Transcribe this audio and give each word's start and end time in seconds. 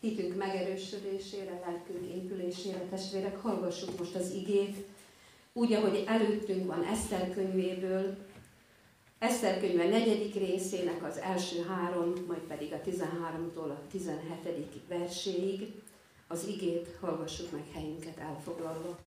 hitünk 0.00 0.36
megerősödésére, 0.36 1.62
lelkünk 1.66 2.06
épülésére, 2.14 2.78
testvérek, 2.78 3.36
hallgassuk 3.36 3.98
most 3.98 4.14
az 4.14 4.32
igét, 4.32 4.76
úgy, 5.52 5.72
ahogy 5.72 6.04
előttünk 6.06 6.66
van 6.66 6.84
Eszter 6.84 7.34
könyvéből, 7.34 8.16
Eszter 9.18 9.60
könyve 9.60 9.88
negyedik 9.88 10.34
részének 10.34 11.04
az 11.04 11.18
első 11.18 11.64
három, 11.68 12.12
majd 12.26 12.40
pedig 12.40 12.72
a 12.72 12.80
13-tól 12.80 13.70
a 13.70 13.86
17. 13.90 14.80
verséig. 14.88 15.72
Az 16.28 16.46
igét 16.46 16.96
hallgassuk 17.00 17.52
meg 17.52 17.64
helyünket 17.72 18.18
elfoglalva. 18.18 18.98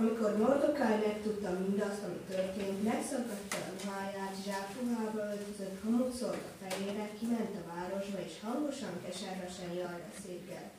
Amikor 0.00 0.36
Mordokály 0.36 0.98
megtudta 1.06 1.50
mindazt, 1.50 2.02
ami 2.06 2.20
történt, 2.28 2.84
megszakadta 2.84 3.56
a 3.56 3.70
ruháját, 3.74 4.36
zsákruhába 4.44 5.20
öltözött, 5.32 5.82
hamut 5.84 6.12
szólt 6.12 6.44
a 6.50 6.54
fejére, 6.62 7.10
kiment 7.18 7.54
a 7.60 7.66
városba, 7.72 8.18
és 8.28 8.34
hangosan, 8.42 9.02
keservesen 9.04 9.72
jajra 9.72 10.10
székelt. 10.24 10.72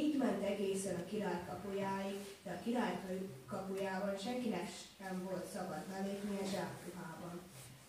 Így 0.00 0.16
ment 0.16 0.42
egészen 0.42 0.94
a 0.94 1.08
király 1.10 1.42
kapujáig, 1.48 2.18
de 2.44 2.50
a 2.50 2.62
király 2.64 2.96
kapujában 3.46 4.16
senkinek 4.24 4.68
sem 4.98 5.14
volt 5.28 5.46
szabad 5.54 5.82
belépni 5.92 6.36
a 6.42 6.50
zsákruhában. 6.52 7.36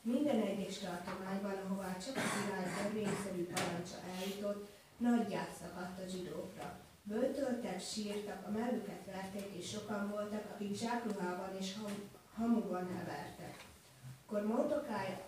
Minden 0.01 0.39
egyes 0.51 0.77
tartományban, 0.77 1.57
ahová 1.65 1.91
csak 2.05 2.15
a 2.17 2.29
király 2.33 2.67
törvényszerű 2.77 3.43
parancsa 3.53 3.99
eljutott, 4.15 4.63
nagy 4.97 5.37
szakadt 5.59 5.99
a 6.03 6.09
zsidókra. 6.11 6.88
Böltöltek, 7.09 7.81
sírtak, 7.81 8.47
a 8.47 8.51
mellüket 8.51 9.05
verték, 9.05 9.55
és 9.57 9.69
sokan 9.69 10.09
voltak, 10.09 10.51
akik 10.53 10.75
zsákruhában 10.75 11.57
és 11.59 11.75
ham- 11.81 12.07
hamuban 12.33 12.87
hevertek. 12.97 13.65
Akkor 14.25 14.45
Mordokály 14.45 15.23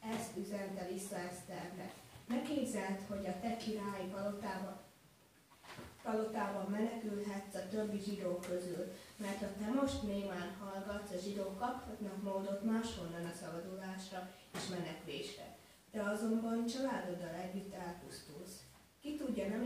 ezt 0.00 0.36
üzente 0.36 0.88
vissza 0.92 1.16
Eszternek. 1.16 1.92
Ne 2.26 2.42
képzeld, 2.42 2.98
hogy 3.08 3.26
a 3.26 3.40
te 3.40 3.56
királyi 3.56 4.08
palotában, 4.12 4.76
palotában 6.02 6.70
menekülhetsz 6.70 7.54
a 7.54 7.68
többi 7.68 7.98
zsidó 7.98 8.38
közül, 8.38 8.92
mert 9.16 9.38
ha 9.38 9.46
te 9.58 9.80
most 9.80 10.02
némán 10.02 10.56
hallgatsz, 10.60 11.12
a 11.12 11.18
zsidók 11.18 11.58
kaphatnak 11.58 12.22
módot 12.22 12.64
máshonnan 12.64 13.24
a 13.24 13.32
szabadulásra 13.40 14.30
és 14.54 14.66
menekvésre. 14.68 15.56
Te 15.90 16.02
azonban 16.02 16.66
családoddal 16.66 17.34
együtt 17.34 17.74
elpusztulsz. 17.74 18.60
Ki 19.00 19.14
tudja, 19.16 19.48
nem 19.48 19.64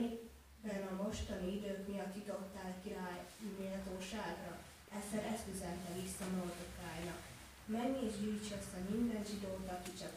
éppen 0.64 0.86
a 0.86 1.02
mostani 1.02 1.54
idők 1.56 1.88
miatt 1.88 2.12
titottál 2.12 2.74
király 2.82 3.20
méltóságra? 3.58 4.58
Eszer 4.98 5.24
ezt 5.32 5.48
üzente 5.54 5.90
vissza 6.00 6.24
Mordokájnak. 6.36 7.22
Menj 7.66 8.06
és 8.06 8.14
gyűjts 8.20 8.50
össze 8.58 8.78
minden 8.90 9.24
zsidót, 9.24 9.68
aki 9.76 9.90
csak 10.00 10.14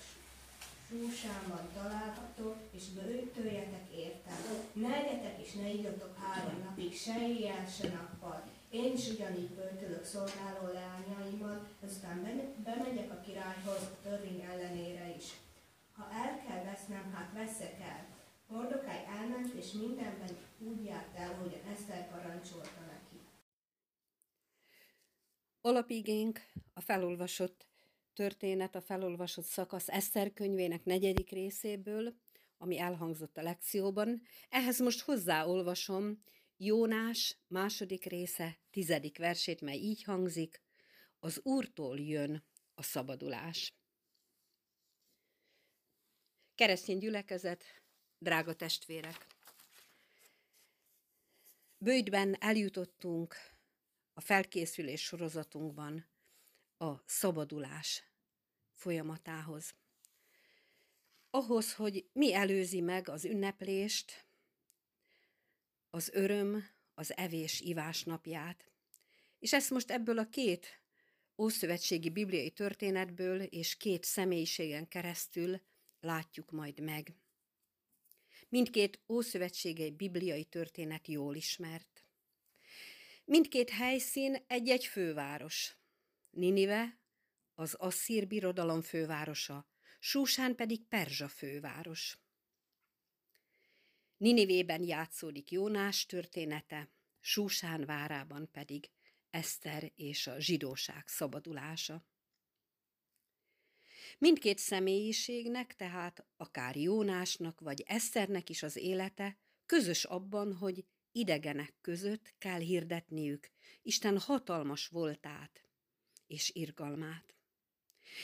Súsámban 0.89 1.69
található, 1.73 2.55
és 2.71 2.83
bőtöljetek 2.87 3.87
értem. 3.95 4.41
Ne 4.73 4.93
egyetek 4.95 5.45
és 5.45 5.51
ne 5.53 5.69
igyatok 5.69 6.17
három 6.17 6.59
napig, 6.63 6.95
se 6.95 7.27
éjjel, 7.27 7.65
se 7.65 7.87
nappal. 7.87 8.43
Én 8.69 8.93
is 8.93 9.07
ugyanígy 9.07 9.49
böltölök 9.49 10.05
szolgáló 10.05 10.65
leányaimat, 10.73 11.69
azután 11.85 12.17
bemegyek 12.63 13.11
a 13.11 13.21
királyhoz 13.25 13.81
a 13.81 13.97
törvény 14.03 14.41
ellenére 14.51 15.15
is. 15.17 15.27
Ha 15.97 16.09
el 16.23 16.41
kell 16.47 16.63
vesznem, 16.63 17.13
hát 17.13 17.33
veszek 17.33 17.79
el. 17.81 18.16
Mordokály 18.47 19.05
elment, 19.05 19.53
és 19.53 19.71
mindenben 19.71 20.37
úgy 20.59 20.83
járt 20.83 21.15
el, 21.15 21.35
hogy 21.35 21.61
Eszter 21.71 22.09
parancsolta 22.09 22.79
neki. 22.79 23.21
Alapigénk 25.61 26.39
a 26.73 26.81
felolvasott 26.81 27.67
történet, 28.13 28.75
a 28.75 28.81
felolvasott 28.81 29.45
szakasz 29.45 29.89
Eszter 29.89 30.33
könyvének 30.33 30.83
negyedik 30.83 31.29
részéből, 31.29 32.15
ami 32.57 32.79
elhangzott 32.79 33.37
a 33.37 33.41
lekcióban. 33.41 34.21
Ehhez 34.49 34.79
most 34.79 35.01
hozzáolvasom 35.01 36.23
Jónás 36.57 37.37
második 37.47 38.05
része 38.05 38.57
tizedik 38.69 39.17
versét, 39.17 39.61
mely 39.61 39.77
így 39.77 40.03
hangzik, 40.03 40.61
az 41.19 41.39
Úrtól 41.43 41.99
jön 41.99 42.43
a 42.75 42.83
szabadulás. 42.83 43.73
Keresztény 46.55 46.97
gyülekezet, 46.97 47.63
drága 48.17 48.53
testvérek! 48.53 49.27
Bőjtben 51.77 52.35
eljutottunk 52.39 53.35
a 54.13 54.21
felkészülés 54.21 55.01
sorozatunkban 55.01 56.05
a 56.77 56.93
szabadulás 57.05 58.03
folyamatához. 58.73 59.75
Ahhoz, 61.29 61.73
hogy 61.73 62.09
mi 62.13 62.33
előzi 62.33 62.81
meg 62.81 63.09
az 63.09 63.25
ünneplést, 63.25 64.25
az 65.89 66.09
öröm, 66.13 66.69
az 66.93 67.17
evés-ivás 67.17 68.03
napját. 68.03 68.71
És 69.39 69.53
ezt 69.53 69.69
most 69.69 69.91
ebből 69.91 70.17
a 70.17 70.29
két 70.29 70.81
ószövetségi 71.37 72.09
bibliai 72.09 72.51
történetből 72.51 73.41
és 73.41 73.77
két 73.77 74.03
személyiségen 74.03 74.87
keresztül 74.87 75.61
látjuk 75.99 76.51
majd 76.51 76.79
meg. 76.79 77.15
Mindkét 78.49 78.99
ószövetségei 79.07 79.91
bibliai 79.91 80.43
történet 80.43 81.07
jól 81.07 81.35
ismert. 81.35 82.05
Mindkét 83.25 83.69
helyszín 83.69 84.43
egy-egy 84.47 84.85
főváros. 84.85 85.77
Ninive, 86.29 86.99
az 87.53 87.73
Asszír 87.73 88.27
birodalom 88.27 88.81
fővárosa, 88.81 89.69
Súsán 89.99 90.55
pedig 90.55 90.87
Perzsa 90.87 91.27
főváros. 91.27 92.19
Ninivében 94.17 94.83
játszódik 94.83 95.51
Jónás 95.51 96.05
története, 96.05 96.91
Súsán 97.19 97.85
várában 97.85 98.51
pedig 98.51 98.89
Eszter 99.29 99.91
és 99.95 100.27
a 100.27 100.39
zsidóság 100.39 101.07
szabadulása. 101.07 102.05
Mindkét 104.17 104.57
személyiségnek, 104.57 105.75
tehát 105.75 106.25
akár 106.37 106.75
Jónásnak 106.75 107.59
vagy 107.59 107.83
Eszternek 107.85 108.49
is 108.49 108.63
az 108.63 108.75
élete 108.75 109.37
közös 109.65 110.03
abban, 110.03 110.53
hogy 110.53 110.85
idegenek 111.11 111.73
között 111.81 112.33
kell 112.37 112.59
hirdetniük 112.59 113.51
Isten 113.81 114.19
hatalmas 114.19 114.87
voltát 114.87 115.63
és 116.27 116.51
irgalmát. 116.53 117.35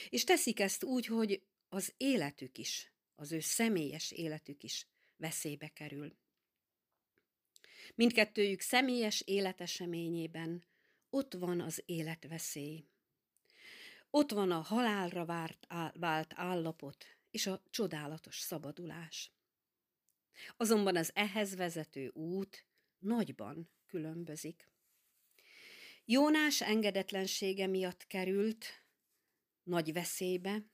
És 0.08 0.24
teszik 0.24 0.60
ezt 0.60 0.84
úgy, 0.84 1.06
hogy 1.06 1.42
az 1.68 1.94
életük 1.96 2.58
is, 2.58 2.92
az 3.14 3.32
ő 3.32 3.40
személyes 3.40 4.10
életük 4.10 4.62
is 4.62 4.88
veszélybe 5.16 5.68
kerül. 5.68 6.16
Mindkettőjük 7.94 8.60
személyes 8.60 9.20
életeseményében 9.20 10.64
ott 11.10 11.34
van 11.34 11.60
az 11.60 11.82
életveszély. 11.86 12.84
Ott 14.16 14.30
van 14.30 14.50
a 14.50 14.60
halálra 14.60 15.24
várt, 15.24 15.66
vált 15.94 16.32
állapot 16.34 17.04
és 17.30 17.46
a 17.46 17.62
csodálatos 17.70 18.38
szabadulás. 18.38 19.32
Azonban 20.56 20.96
az 20.96 21.10
ehhez 21.14 21.54
vezető 21.54 22.08
út 22.08 22.66
nagyban 22.98 23.70
különbözik. 23.86 24.68
Jónás 26.04 26.60
engedetlensége 26.60 27.66
miatt 27.66 28.06
került 28.06 28.66
nagy 29.62 29.92
veszélybe, 29.92 30.64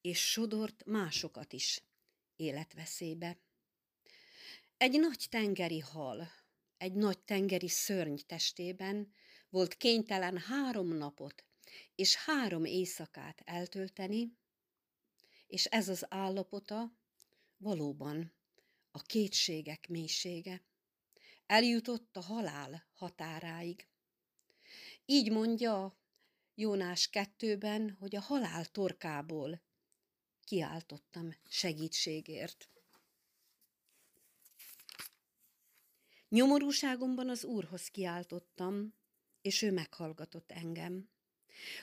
és 0.00 0.30
sodort 0.30 0.84
másokat 0.84 1.52
is 1.52 1.82
életveszélybe. 2.36 3.38
Egy 4.76 5.00
nagy 5.00 5.26
tengeri 5.30 5.80
hal, 5.80 6.28
egy 6.76 6.94
nagy 6.94 7.18
tengeri 7.18 7.68
szörny 7.68 8.16
testében 8.26 9.12
volt 9.48 9.76
kénytelen 9.76 10.38
három 10.38 10.88
napot 10.88 11.46
és 11.96 12.16
három 12.16 12.64
éjszakát 12.64 13.42
eltölteni, 13.44 14.36
és 15.46 15.64
ez 15.64 15.88
az 15.88 16.06
állapota 16.08 16.96
valóban 17.56 18.32
a 18.90 19.02
kétségek 19.02 19.88
mélysége. 19.88 20.64
Eljutott 21.46 22.16
a 22.16 22.20
halál 22.20 22.86
határáig. 22.92 23.88
Így 25.04 25.30
mondja 25.30 25.98
Jónás 26.54 27.08
kettőben, 27.08 27.96
hogy 28.00 28.16
a 28.16 28.20
halál 28.20 28.64
torkából 28.64 29.62
kiáltottam 30.44 31.36
segítségért. 31.48 32.70
Nyomorúságomban 36.28 37.28
az 37.28 37.44
Úrhoz 37.44 37.88
kiáltottam, 37.88 38.94
és 39.40 39.62
ő 39.62 39.72
meghallgatott 39.72 40.52
engem. 40.52 41.08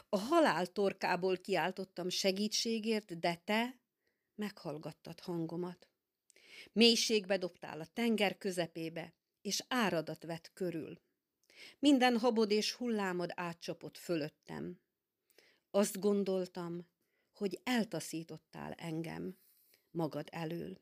A 0.10 0.18
halál 0.18 0.68
torkából 0.68 1.38
kiáltottam 1.38 2.10
segítségért, 2.10 3.20
de 3.20 3.42
te 3.46 3.80
meghallgattad 4.36 5.20
hangomat. 5.20 5.88
Mélységbe 6.72 7.38
dobtál 7.38 7.80
a 7.80 7.88
tenger 7.94 8.38
közepébe, 8.38 9.14
és 9.42 9.64
áradat 9.68 10.24
vett 10.24 10.52
körül. 10.54 11.02
Minden 11.80 12.18
habod 12.18 12.52
és 12.52 12.72
hullámod 12.72 13.32
átcsapott 13.36 13.98
fölöttem. 13.98 14.80
Azt 15.72 16.00
gondoltam, 16.00 16.88
hogy 17.34 17.60
eltaszítottál 17.64 18.74
engem 18.74 19.38
magad 19.92 20.28
elől. 20.32 20.78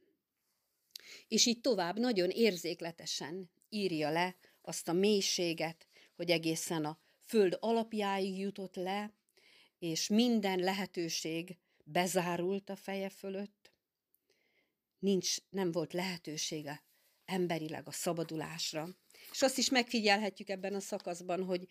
És 1.28 1.46
így 1.46 1.62
tovább 1.62 2.00
nagyon 2.00 2.30
érzékletesen 2.30 3.52
írja 3.70 4.10
le 4.10 4.36
azt 4.62 4.88
a 4.88 4.94
mélységet, 4.94 5.88
hogy 6.16 6.30
egészen 6.30 6.86
a 6.86 7.00
föld 7.32 7.58
alapjáig 7.60 8.40
jutott 8.40 8.76
le, 8.76 9.14
és 9.80 10.08
minden 10.08 10.60
lehetőség 10.60 11.58
bezárult 11.84 12.70
a 12.70 12.76
feje 12.76 13.10
fölött. 13.10 13.72
Nincs, 15.00 15.36
nem 15.50 15.72
volt 15.72 15.94
lehetősége 15.94 16.84
emberileg 17.26 17.88
a 17.88 17.92
szabadulásra. 17.92 18.90
És 19.32 19.42
azt 19.42 19.58
is 19.58 19.70
megfigyelhetjük 19.70 20.50
ebben 20.50 20.74
a 20.74 20.80
szakaszban, 20.80 21.44
hogy, 21.44 21.68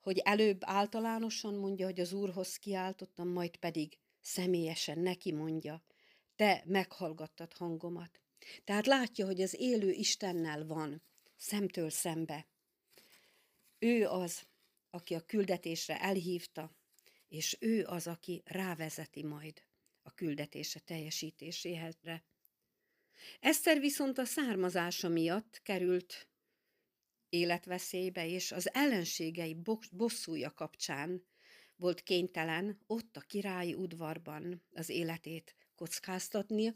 hogy 0.00 0.18
előbb 0.18 0.60
általánosan 0.60 1.54
mondja, 1.54 1.86
hogy 1.86 2.00
az 2.00 2.12
Úrhoz 2.12 2.56
kiáltottam, 2.56 3.28
majd 3.28 3.56
pedig 3.56 3.98
személyesen 4.20 4.98
neki 4.98 5.32
mondja, 5.32 5.84
te 6.36 6.62
meghallgattad 6.66 7.52
hangomat. 7.52 8.20
Tehát 8.64 8.86
látja, 8.86 9.26
hogy 9.26 9.40
az 9.40 9.54
élő 9.60 9.90
Istennel 9.90 10.66
van, 10.66 11.02
szemtől 11.36 11.90
szembe. 11.90 12.46
Ő 13.78 14.06
az, 14.06 14.46
aki 14.90 15.14
a 15.14 15.20
küldetésre 15.20 16.00
elhívta, 16.00 16.76
és 17.28 17.56
ő 17.60 17.84
az, 17.84 18.06
aki 18.06 18.42
rávezeti 18.44 19.24
majd 19.24 19.62
a 20.02 20.14
küldetése 20.14 20.80
teljesítéséhez. 20.80 21.96
Eszter 23.40 23.80
viszont 23.80 24.18
a 24.18 24.24
származása 24.24 25.08
miatt 25.08 25.60
került 25.62 26.28
életveszélybe, 27.28 28.26
és 28.28 28.52
az 28.52 28.74
ellenségei 28.74 29.56
bosszúja 29.90 30.52
kapcsán 30.54 31.26
volt 31.76 32.02
kénytelen 32.02 32.80
ott 32.86 33.16
a 33.16 33.20
királyi 33.20 33.74
udvarban 33.74 34.62
az 34.72 34.88
életét 34.88 35.54
kockáztatni, 35.74 36.74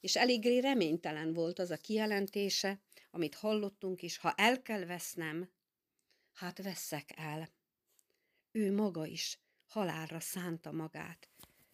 és 0.00 0.16
eléggé 0.16 0.58
reménytelen 0.58 1.32
volt 1.32 1.58
az 1.58 1.70
a 1.70 1.76
kijelentése, 1.76 2.80
amit 3.10 3.34
hallottunk 3.34 4.02
is, 4.02 4.16
ha 4.16 4.32
el 4.36 4.62
kell 4.62 4.84
vesznem, 4.84 5.50
hát 6.32 6.62
veszek 6.62 7.12
el. 7.16 7.48
Ő 8.50 8.74
maga 8.74 9.06
is 9.06 9.38
halálra 9.66 10.20
szánta 10.20 10.72
magát, 10.72 11.28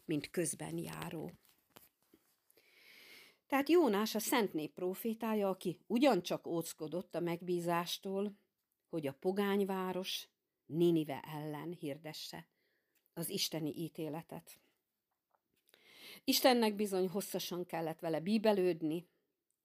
mint 0.04 0.30
közben 0.30 0.76
járó. 0.76 1.32
Tehát 3.46 3.68
Jónás 3.68 4.14
a 4.14 4.18
szent 4.18 4.52
nép 4.52 4.74
profétája, 4.74 5.48
aki 5.48 5.80
ugyancsak 5.86 6.46
óckodott 6.46 7.14
a 7.14 7.20
megbízástól, 7.20 8.38
hogy 8.88 9.06
a 9.06 9.12
pogányváros 9.12 10.28
Ninive 10.66 11.20
ellen 11.20 11.72
hirdesse 11.72 12.48
az 13.12 13.28
isteni 13.28 13.76
ítéletet. 13.76 14.60
Istennek 16.24 16.74
bizony 16.74 17.08
hosszasan 17.08 17.66
kellett 17.66 18.00
vele 18.00 18.20
bíbelődni, 18.20 19.08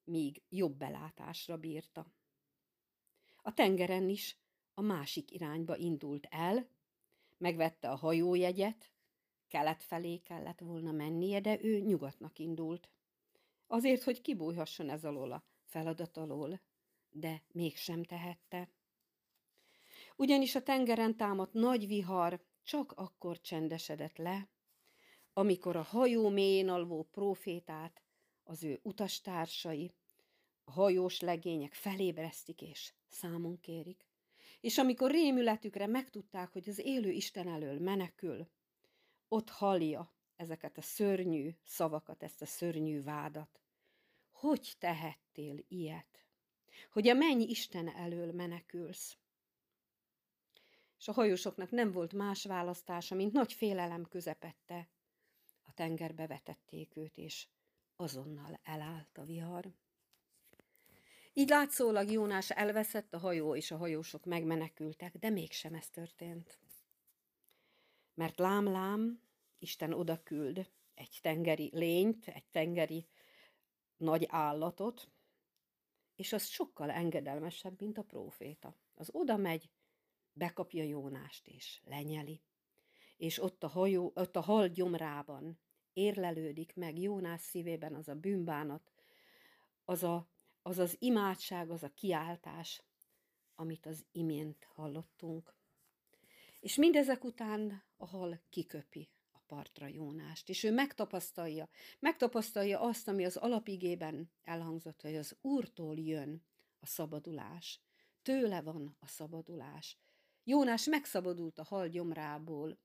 míg 0.03 0.41
jobb 0.49 0.77
belátásra 0.77 1.57
bírta. 1.57 2.13
A 3.41 3.53
tengeren 3.53 4.09
is 4.09 4.37
a 4.73 4.81
másik 4.81 5.31
irányba 5.31 5.77
indult 5.77 6.27
el, 6.29 6.67
megvette 7.37 7.89
a 7.89 7.95
hajójegyet, 7.95 8.91
kelet 9.47 9.83
felé 9.83 10.17
kellett 10.17 10.59
volna 10.59 10.91
mennie, 10.91 11.39
de 11.39 11.63
ő 11.63 11.79
nyugatnak 11.79 12.39
indult. 12.39 12.89
Azért, 13.67 14.03
hogy 14.03 14.21
kibújhasson 14.21 14.89
ez 14.89 15.03
alól 15.03 15.31
a 15.31 15.43
feladat 15.63 16.17
alól, 16.17 16.61
de 17.11 17.43
mégsem 17.51 18.03
tehette. 18.03 18.69
Ugyanis 20.15 20.55
a 20.55 20.63
tengeren 20.63 21.17
támadt 21.17 21.53
nagy 21.53 21.87
vihar 21.87 22.43
csak 22.63 22.91
akkor 22.91 23.41
csendesedett 23.41 24.17
le, 24.17 24.47
amikor 25.33 25.75
a 25.75 25.81
hajó 25.81 26.29
mélyén 26.29 26.69
alvó 26.69 27.03
profétát 27.11 28.01
az 28.43 28.63
ő 28.63 28.79
utastársai, 28.83 29.93
a 30.63 30.71
hajós 30.71 31.19
legények 31.19 31.73
felébresztik 31.73 32.61
és 32.61 32.93
számon 33.07 33.59
kérik. 33.59 34.12
És 34.63 34.77
amikor 34.77 35.11
rémületükre 35.11 35.87
megtudták, 35.87 36.51
hogy 36.51 36.69
az 36.69 36.79
élő 36.79 37.11
Isten 37.11 37.47
elől 37.47 37.79
menekül, 37.79 38.47
ott 39.27 39.49
hallja 39.49 40.13
ezeket 40.35 40.77
a 40.77 40.81
szörnyű 40.81 41.55
szavakat, 41.63 42.23
ezt 42.23 42.41
a 42.41 42.45
szörnyű 42.45 43.01
vádat. 43.01 43.59
Hogy 44.31 44.73
tehettél 44.79 45.63
ilyet? 45.67 46.25
Hogy 46.91 47.07
a 47.07 47.13
menny 47.13 47.41
Isten 47.41 47.95
elől 47.95 48.31
menekülsz? 48.31 49.17
És 50.97 51.07
a 51.07 51.13
hajósoknak 51.13 51.69
nem 51.69 51.91
volt 51.91 52.13
más 52.13 52.45
választása, 52.45 53.15
mint 53.15 53.33
nagy 53.33 53.53
félelem 53.53 54.05
közepette. 54.05 54.89
A 55.61 55.73
tengerbe 55.73 56.27
vetették 56.27 56.95
őt, 56.95 57.17
és 57.17 57.47
azonnal 57.95 58.59
elállt 58.63 59.17
a 59.17 59.23
vihar. 59.23 59.73
Így 61.35 61.49
látszólag 61.49 62.11
Jónás 62.11 62.49
elveszett, 62.49 63.13
a 63.13 63.17
hajó 63.17 63.55
és 63.55 63.71
a 63.71 63.77
hajósok 63.77 64.25
megmenekültek, 64.25 65.17
de 65.17 65.29
mégsem 65.29 65.73
ez 65.73 65.89
történt. 65.89 66.59
Mert 68.13 68.39
lám-lám, 68.39 69.21
Isten 69.59 69.93
oda 69.93 70.23
küld 70.23 70.71
egy 70.93 71.19
tengeri 71.21 71.69
lényt, 71.73 72.27
egy 72.27 72.45
tengeri 72.51 73.07
nagy 73.97 74.25
állatot, 74.27 75.11
és 76.15 76.33
az 76.33 76.45
sokkal 76.45 76.91
engedelmesebb, 76.91 77.79
mint 77.79 77.97
a 77.97 78.03
próféta. 78.03 78.75
Az 78.93 79.09
oda 79.11 79.37
megy, 79.37 79.69
bekapja 80.33 80.83
Jónást 80.83 81.47
és 81.47 81.81
lenyeli, 81.83 82.41
és 83.17 83.41
ott 83.41 83.63
a, 83.63 83.67
hajó, 83.67 84.11
ott 84.15 84.35
a 84.35 84.41
hal 84.41 84.67
gyomrában 84.67 85.59
érlelődik 85.93 86.75
meg 86.75 86.99
Jónás 86.99 87.41
szívében 87.41 87.95
az 87.95 88.07
a 88.07 88.15
bűnbánat, 88.15 88.91
az 89.85 90.03
a, 90.03 90.32
az, 90.63 90.77
az 90.77 90.95
imádság, 90.99 91.69
az 91.69 91.83
a 91.83 91.93
kiáltás, 91.93 92.83
amit 93.55 93.85
az 93.85 94.05
imént 94.11 94.63
hallottunk. 94.63 95.55
És 96.59 96.75
mindezek 96.75 97.23
után 97.23 97.83
a 97.97 98.05
hal 98.05 98.41
kiköpi 98.49 99.09
partra 99.53 99.87
Jónást, 99.87 100.49
és 100.49 100.63
ő 100.63 100.71
megtapasztalja, 100.71 101.69
megtapasztalja 101.99 102.79
azt, 102.79 103.07
ami 103.07 103.25
az 103.25 103.37
alapigében 103.37 104.31
elhangzott, 104.43 105.01
hogy 105.01 105.15
az 105.15 105.37
Úrtól 105.41 105.99
jön 105.99 106.45
a 106.79 106.85
szabadulás, 106.85 107.81
tőle 108.21 108.61
van 108.61 108.97
a 108.99 109.07
szabadulás. 109.07 109.97
Jónás 110.43 110.85
megszabadult 110.85 111.59
a 111.59 111.63
hal 111.63 111.87
gyomrából, 111.87 112.79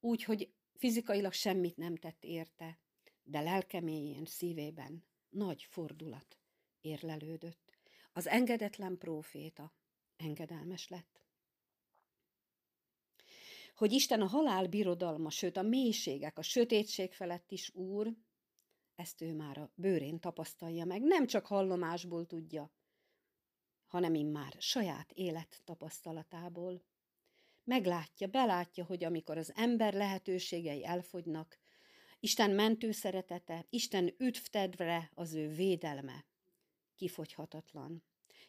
úgy, 0.00 0.24
hogy 0.24 0.52
fizikailag 0.74 1.32
semmit 1.32 1.76
nem 1.76 1.96
tett 1.96 2.24
érte, 2.24 2.78
de 3.22 3.40
lelkeméjén, 3.40 4.24
szívében 4.24 5.04
nagy 5.28 5.62
fordulat 5.62 6.38
érlelődött. 6.86 7.78
Az 8.12 8.26
engedetlen 8.26 8.98
próféta 8.98 9.72
engedelmes 10.16 10.88
lett 10.88 11.16
hogy 13.76 13.92
Isten 13.92 14.20
a 14.20 14.26
halál 14.26 14.66
birodalma, 14.66 15.30
sőt 15.30 15.56
a 15.56 15.62
mélységek, 15.62 16.38
a 16.38 16.42
sötétség 16.42 17.12
felett 17.12 17.50
is 17.50 17.74
úr, 17.74 18.14
ezt 18.94 19.20
ő 19.20 19.34
már 19.34 19.58
a 19.58 19.72
bőrén 19.74 20.20
tapasztalja 20.20 20.84
meg, 20.84 21.02
nem 21.02 21.26
csak 21.26 21.46
hallomásból 21.46 22.26
tudja, 22.26 22.72
hanem 23.86 24.14
immár 24.14 24.54
saját 24.58 25.12
élet 25.12 25.60
tapasztalatából. 25.64 26.84
Meglátja, 27.64 28.26
belátja, 28.26 28.84
hogy 28.84 29.04
amikor 29.04 29.38
az 29.38 29.52
ember 29.54 29.94
lehetőségei 29.94 30.84
elfogynak, 30.84 31.58
Isten 32.20 32.50
mentő 32.50 32.90
szeretete, 32.90 33.66
Isten 33.70 34.14
üdvtedvre 34.18 35.10
az 35.14 35.34
ő 35.34 35.48
védelme 35.48 36.24
kifogyhatatlan. 36.96 38.02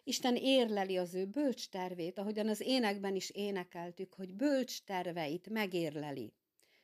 Isten 0.04 0.36
érleli 0.36 0.98
az 0.98 1.13
ő 1.13 1.25
bölcs 1.25 1.70
tervét, 1.70 2.18
ahogyan 2.18 2.48
az 2.48 2.62
énekben 2.62 3.16
is 3.16 3.30
énekeltük, 3.30 4.13
hogy 4.13 4.34
bölcs 4.34 4.84
terveit 4.84 5.50
megérleli. 5.50 6.34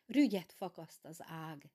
Rügyet 0.06 0.54
fakaszt 0.54 1.06
az 1.06 1.20
ág. 1.22 1.72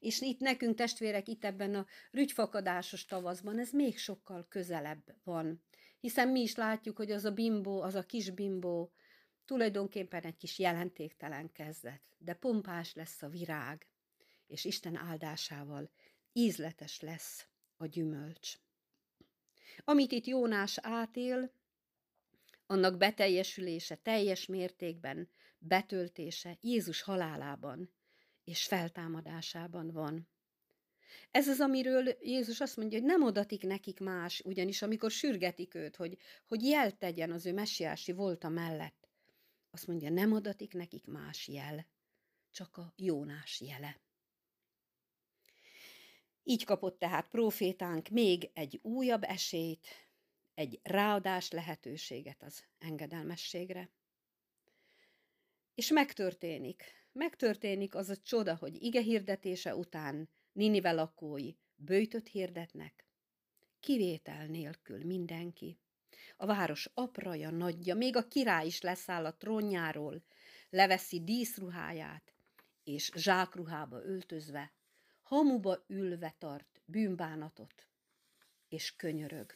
És 0.00 0.20
itt 0.20 0.38
nekünk 0.38 0.76
testvérek, 0.76 1.28
itt 1.28 1.44
ebben 1.44 1.74
a 1.74 1.86
rügyfakadásos 2.10 3.04
tavaszban 3.04 3.58
ez 3.58 3.70
még 3.70 3.98
sokkal 3.98 4.46
közelebb 4.48 5.14
van. 5.24 5.62
Hiszen 6.00 6.28
mi 6.28 6.40
is 6.40 6.54
látjuk, 6.54 6.96
hogy 6.96 7.10
az 7.10 7.24
a 7.24 7.30
bimbó, 7.30 7.82
az 7.82 7.94
a 7.94 8.02
kis 8.02 8.30
bimbó 8.30 8.92
tulajdonképpen 9.44 10.22
egy 10.22 10.36
kis 10.36 10.58
jelentéktelen 10.58 11.52
kezdet, 11.52 12.02
de 12.18 12.34
pompás 12.34 12.94
lesz 12.94 13.22
a 13.22 13.28
virág, 13.28 13.86
és 14.46 14.64
Isten 14.64 14.96
áldásával 14.96 15.90
ízletes 16.32 17.00
lesz 17.00 17.46
a 17.76 17.86
gyümölcs. 17.86 18.58
Amit 19.84 20.12
itt 20.12 20.26
Jónás 20.26 20.78
átél, 20.78 21.52
annak 22.66 22.96
beteljesülése 22.96 23.94
teljes 23.94 24.46
mértékben, 24.46 25.28
betöltése 25.58 26.58
Jézus 26.60 27.02
halálában 27.02 27.90
és 28.44 28.64
feltámadásában 28.64 29.90
van. 29.90 30.28
Ez 31.30 31.48
az, 31.48 31.60
amiről 31.60 32.16
Jézus 32.20 32.60
azt 32.60 32.76
mondja, 32.76 32.98
hogy 32.98 33.06
nem 33.06 33.22
adatik 33.22 33.62
nekik 33.62 34.00
más, 34.00 34.40
ugyanis 34.44 34.82
amikor 34.82 35.10
sürgetik 35.10 35.74
őt, 35.74 35.96
hogy, 35.96 36.18
hogy 36.46 36.62
jel 36.62 36.98
tegyen 36.98 37.30
az 37.32 37.46
ő 37.46 37.52
messiási 37.52 38.12
volta 38.12 38.48
mellett, 38.48 39.08
azt 39.70 39.86
mondja, 39.86 40.10
nem 40.10 40.32
adatik 40.32 40.72
nekik 40.72 41.06
más 41.06 41.48
jel, 41.48 41.86
csak 42.50 42.76
a 42.76 42.92
Jónás 42.96 43.60
jele. 43.60 44.00
Így 46.42 46.64
kapott 46.64 46.98
tehát 46.98 47.28
profétánk 47.28 48.08
még 48.08 48.50
egy 48.54 48.78
újabb 48.82 49.22
esélyt, 49.22 49.86
egy 50.54 50.80
ráadás 50.82 51.50
lehetőséget 51.50 52.42
az 52.42 52.64
engedelmességre. 52.78 53.90
És 55.74 55.90
megtörténik, 55.90 56.84
megtörténik 57.12 57.94
az 57.94 58.08
a 58.08 58.16
csoda, 58.16 58.56
hogy 58.56 58.82
ige 58.82 59.00
hirdetése 59.00 59.76
után 59.76 60.28
Ninive 60.52 60.92
lakói 60.92 61.52
bőjtöt 61.74 62.28
hirdetnek, 62.28 63.06
kivétel 63.80 64.46
nélkül 64.46 65.04
mindenki. 65.04 65.78
A 66.36 66.46
város 66.46 66.90
apraja, 66.94 67.50
nagyja, 67.50 67.94
még 67.94 68.16
a 68.16 68.28
király 68.28 68.66
is 68.66 68.80
leszáll 68.80 69.24
a 69.24 69.36
trónjáról, 69.36 70.24
leveszi 70.70 71.24
díszruháját, 71.24 72.34
és 72.84 73.10
zsákruhába 73.14 74.02
öltözve, 74.04 74.72
hamuba 75.32 75.84
ülve 75.86 76.34
tart 76.38 76.80
bűnbánatot, 76.84 77.86
és 78.68 78.96
könyörög. 78.96 79.54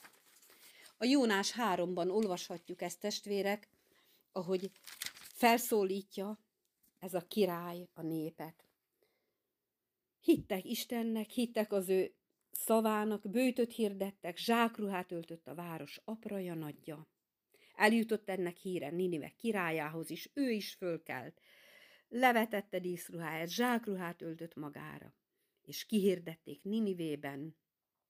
A 0.97 1.05
Jónás 1.05 1.51
háromban 1.51 2.11
olvashatjuk 2.11 2.83
ezt 2.83 3.01
testvérek, 3.01 3.69
ahogy 4.33 4.71
felszólítja 5.19 6.39
ez 6.99 7.15
a 7.15 7.27
király 7.27 7.89
a 7.95 8.03
népet. 8.03 8.65
Hittek 10.21 10.65
Istennek, 10.65 11.31
hittek 11.31 11.73
az 11.73 11.89
ő 11.89 12.15
szavának, 12.51 13.31
bőtöt 13.31 13.73
hirdettek, 13.73 14.37
zsákruhát 14.37 15.13
öltött 15.13 15.49
a 15.49 15.55
város 15.55 16.01
apraja 16.05 16.55
nagyja. 16.55 17.07
Eljutott 17.75 18.29
ennek 18.29 18.57
híre 18.57 18.91
Ninive 18.91 19.33
királyához 19.37 20.11
is, 20.11 20.31
ő 20.35 20.51
is 20.51 20.75
fölkelt. 20.75 21.41
Levetette 22.09 22.79
díszruháját, 22.79 23.49
zsákruhát 23.49 24.23
öltött 24.23 24.55
magára, 24.55 25.15
és 25.67 25.87
kihirdették 25.87 26.63
Ninivében 26.63 27.57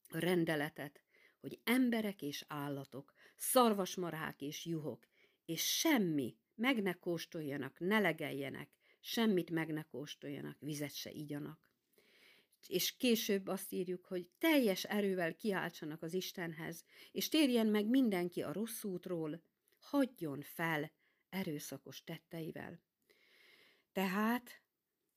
a 0.09 0.17
rendeletet, 0.17 1.03
hogy 1.39 1.59
emberek 1.63 2.21
és 2.21 2.45
állatok, 2.47 3.13
szarvasmarhák 3.35 4.41
és 4.41 4.65
juhok, 4.65 5.07
és 5.45 5.77
semmi 5.77 6.37
meg 6.55 6.81
ne 6.81 6.93
kóstoljanak, 6.93 7.79
ne 7.79 7.99
legeljenek, 7.99 8.69
semmit 8.99 9.49
meg 9.49 9.73
ne 9.73 9.83
kóstoljanak, 9.83 10.57
vizet 10.59 10.95
se 10.95 11.11
igyanak. 11.11 11.71
És 12.67 12.97
később 12.97 13.47
azt 13.47 13.71
írjuk, 13.71 14.05
hogy 14.05 14.29
teljes 14.37 14.83
erővel 14.83 15.35
kiáltsanak 15.35 16.01
az 16.01 16.13
Istenhez, 16.13 16.85
és 17.11 17.29
térjen 17.29 17.67
meg 17.67 17.85
mindenki 17.87 18.41
a 18.41 18.51
rossz 18.51 18.83
útról, 18.83 19.43
hagyjon 19.79 20.41
fel 20.41 20.91
erőszakos 21.29 22.03
tetteivel. 22.03 22.81
Tehát 23.91 24.61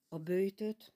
a 0.09 0.19
bőtöt, 0.19 0.95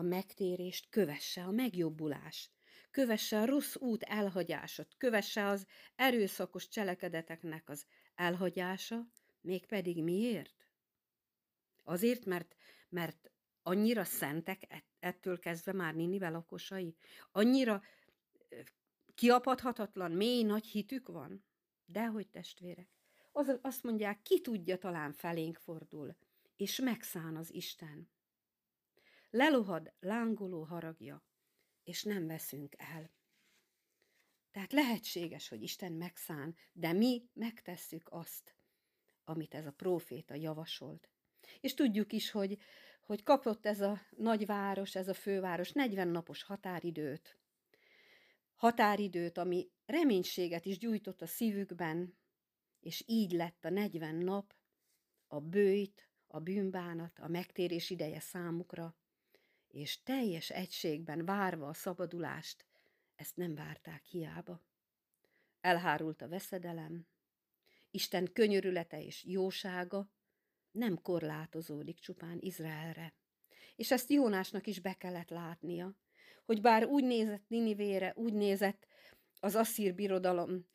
a 0.00 0.02
megtérést 0.02 0.88
kövesse 0.90 1.44
a 1.44 1.50
megjobbulás, 1.50 2.50
kövesse 2.90 3.40
a 3.40 3.44
rossz 3.44 3.76
út 3.76 4.02
elhagyását, 4.02 4.96
kövesse 4.96 5.46
az 5.46 5.66
erőszakos 5.94 6.68
cselekedeteknek 6.68 7.68
az 7.68 7.86
elhagyása, 8.14 9.08
mégpedig 9.40 10.02
miért? 10.02 10.68
Azért, 11.84 12.24
mert, 12.24 12.56
mert 12.88 13.30
annyira 13.62 14.04
szentek 14.04 14.84
ettől 14.98 15.38
kezdve 15.38 15.72
már 15.72 15.94
Ninive 15.94 16.28
lakosai, 16.28 16.96
annyira 17.30 17.82
kiapadhatatlan, 19.14 20.12
mély 20.12 20.42
nagy 20.42 20.66
hitük 20.66 21.08
van? 21.08 21.44
Dehogy 21.84 22.28
testvérek. 22.28 22.88
Az, 23.32 23.58
azt 23.62 23.82
mondják, 23.82 24.22
ki 24.22 24.40
tudja, 24.40 24.78
talán 24.78 25.12
felénk 25.12 25.56
fordul, 25.56 26.16
és 26.56 26.80
megszán 26.80 27.36
az 27.36 27.54
Isten. 27.54 28.10
Lelohad 29.30 29.92
lángoló 30.00 30.62
haragja, 30.62 31.24
és 31.84 32.02
nem 32.02 32.26
veszünk 32.26 32.74
el. 32.78 33.10
Tehát 34.50 34.72
lehetséges, 34.72 35.48
hogy 35.48 35.62
Isten 35.62 35.92
megszán, 35.92 36.56
de 36.72 36.92
mi 36.92 37.28
megtesszük 37.32 38.08
azt, 38.10 38.56
amit 39.24 39.54
ez 39.54 39.66
a 39.66 39.72
próféta 39.72 40.34
javasolt. 40.34 41.10
És 41.60 41.74
tudjuk 41.74 42.12
is, 42.12 42.30
hogy, 42.30 42.58
hogy 43.00 43.22
kapott 43.22 43.66
ez 43.66 43.80
a 43.80 44.00
nagyváros, 44.10 44.94
ez 44.94 45.08
a 45.08 45.14
főváros 45.14 45.72
40 45.72 46.08
napos 46.08 46.42
határidőt. 46.42 47.38
Határidőt, 48.54 49.38
ami 49.38 49.70
reménységet 49.86 50.64
is 50.64 50.78
gyújtott 50.78 51.22
a 51.22 51.26
szívükben, 51.26 52.18
és 52.80 53.04
így 53.06 53.32
lett 53.32 53.64
a 53.64 53.70
40 53.70 54.14
nap, 54.14 54.54
a 55.26 55.40
bőjt, 55.40 56.08
a 56.26 56.40
bűnbánat, 56.40 57.18
a 57.18 57.28
megtérés 57.28 57.90
ideje 57.90 58.20
számukra, 58.20 58.99
és 59.70 60.02
teljes 60.02 60.50
egységben 60.50 61.24
várva 61.24 61.68
a 61.68 61.74
szabadulást, 61.74 62.66
ezt 63.16 63.36
nem 63.36 63.54
várták 63.54 64.04
hiába. 64.04 64.62
Elhárult 65.60 66.22
a 66.22 66.28
veszedelem, 66.28 67.06
Isten 67.90 68.32
könyörülete 68.32 69.04
és 69.04 69.24
jósága 69.24 70.10
nem 70.70 71.02
korlátozódik 71.02 71.98
csupán 71.98 72.38
Izraelre. 72.40 73.14
És 73.76 73.90
ezt 73.90 74.10
Jónásnak 74.10 74.66
is 74.66 74.80
be 74.80 74.94
kellett 74.94 75.28
látnia, 75.28 75.96
hogy 76.44 76.60
bár 76.60 76.84
úgy 76.84 77.04
nézett 77.04 77.48
Ninivére, 77.48 78.12
úgy 78.16 78.32
nézett 78.32 78.86
az 79.40 79.54
asszír 79.54 79.94
birodalom 79.94 80.66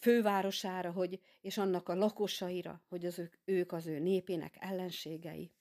fővárosára, 0.00 0.92
hogy, 0.92 1.20
és 1.40 1.58
annak 1.58 1.88
a 1.88 1.94
lakosaira, 1.94 2.84
hogy 2.88 3.06
az 3.06 3.18
ők, 3.18 3.34
ők 3.44 3.72
az 3.72 3.86
ő 3.86 3.98
népének 3.98 4.56
ellenségei. 4.58 5.52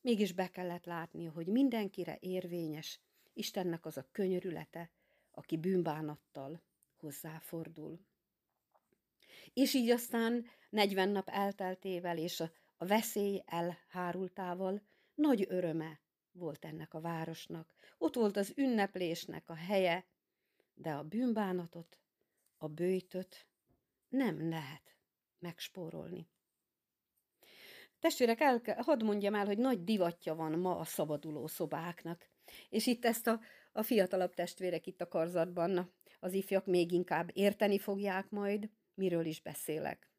Mégis 0.00 0.32
be 0.32 0.50
kellett 0.50 0.84
látnia, 0.84 1.30
hogy 1.30 1.46
mindenkire 1.46 2.18
érvényes 2.20 3.00
Istennek 3.32 3.86
az 3.86 3.96
a 3.96 4.08
könyörülete, 4.12 4.90
aki 5.30 5.56
bűnbánattal 5.56 6.62
hozzáfordul. 6.96 8.00
És 9.52 9.74
így 9.74 9.90
aztán 9.90 10.46
40 10.70 11.08
nap 11.08 11.28
elteltével 11.28 12.18
és 12.18 12.40
a, 12.40 12.50
a 12.76 12.86
veszély 12.86 13.42
elhárultával 13.46 14.82
nagy 15.14 15.46
öröme 15.48 16.00
volt 16.32 16.64
ennek 16.64 16.94
a 16.94 17.00
városnak. 17.00 17.74
Ott 17.98 18.14
volt 18.14 18.36
az 18.36 18.52
ünneplésnek 18.56 19.48
a 19.48 19.54
helye, 19.54 20.06
de 20.74 20.90
a 20.92 21.04
bűnbánatot, 21.04 21.98
a 22.56 22.68
bőjtöt 22.68 23.46
nem 24.08 24.48
lehet 24.48 24.96
megspórolni. 25.38 26.28
Testvérek, 28.00 28.40
el, 28.40 28.62
hadd 28.76 29.04
mondjam 29.04 29.34
el, 29.34 29.46
hogy 29.46 29.58
nagy 29.58 29.84
divatja 29.84 30.34
van 30.34 30.58
ma 30.58 30.76
a 30.76 30.84
szabaduló 30.84 31.46
szobáknak. 31.46 32.28
És 32.68 32.86
itt 32.86 33.04
ezt 33.04 33.26
a, 33.26 33.40
a 33.72 33.82
fiatalabb 33.82 34.34
testvérek 34.34 34.86
itt 34.86 35.00
a 35.00 35.08
karzatban, 35.08 35.92
az 36.20 36.32
ifjak 36.32 36.66
még 36.66 36.92
inkább 36.92 37.30
érteni 37.32 37.78
fogják 37.78 38.30
majd, 38.30 38.70
miről 38.94 39.24
is 39.24 39.40
beszélek. 39.40 40.10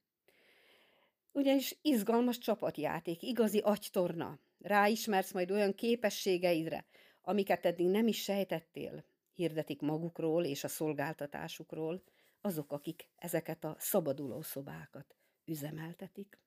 Ugyanis 1.32 1.78
izgalmas 1.82 2.38
csapatjáték, 2.38 3.22
igazi 3.22 3.60
agytorna. 3.60 4.40
Ráismersz 4.60 5.32
majd 5.34 5.52
olyan 5.52 5.74
képességeidre, 5.76 6.86
amiket 7.22 7.66
eddig 7.66 7.88
nem 7.88 8.08
is 8.08 8.22
sejtettél, 8.22 9.06
hirdetik 9.34 9.82
magukról 9.82 10.46
és 10.46 10.64
a 10.64 10.68
szolgáltatásukról, 10.68 12.04
azok, 12.42 12.72
akik 12.72 13.10
ezeket 13.16 13.64
a 13.64 13.76
szabaduló 13.80 14.42
szobákat 14.42 15.16
üzemeltetik. 15.46 16.40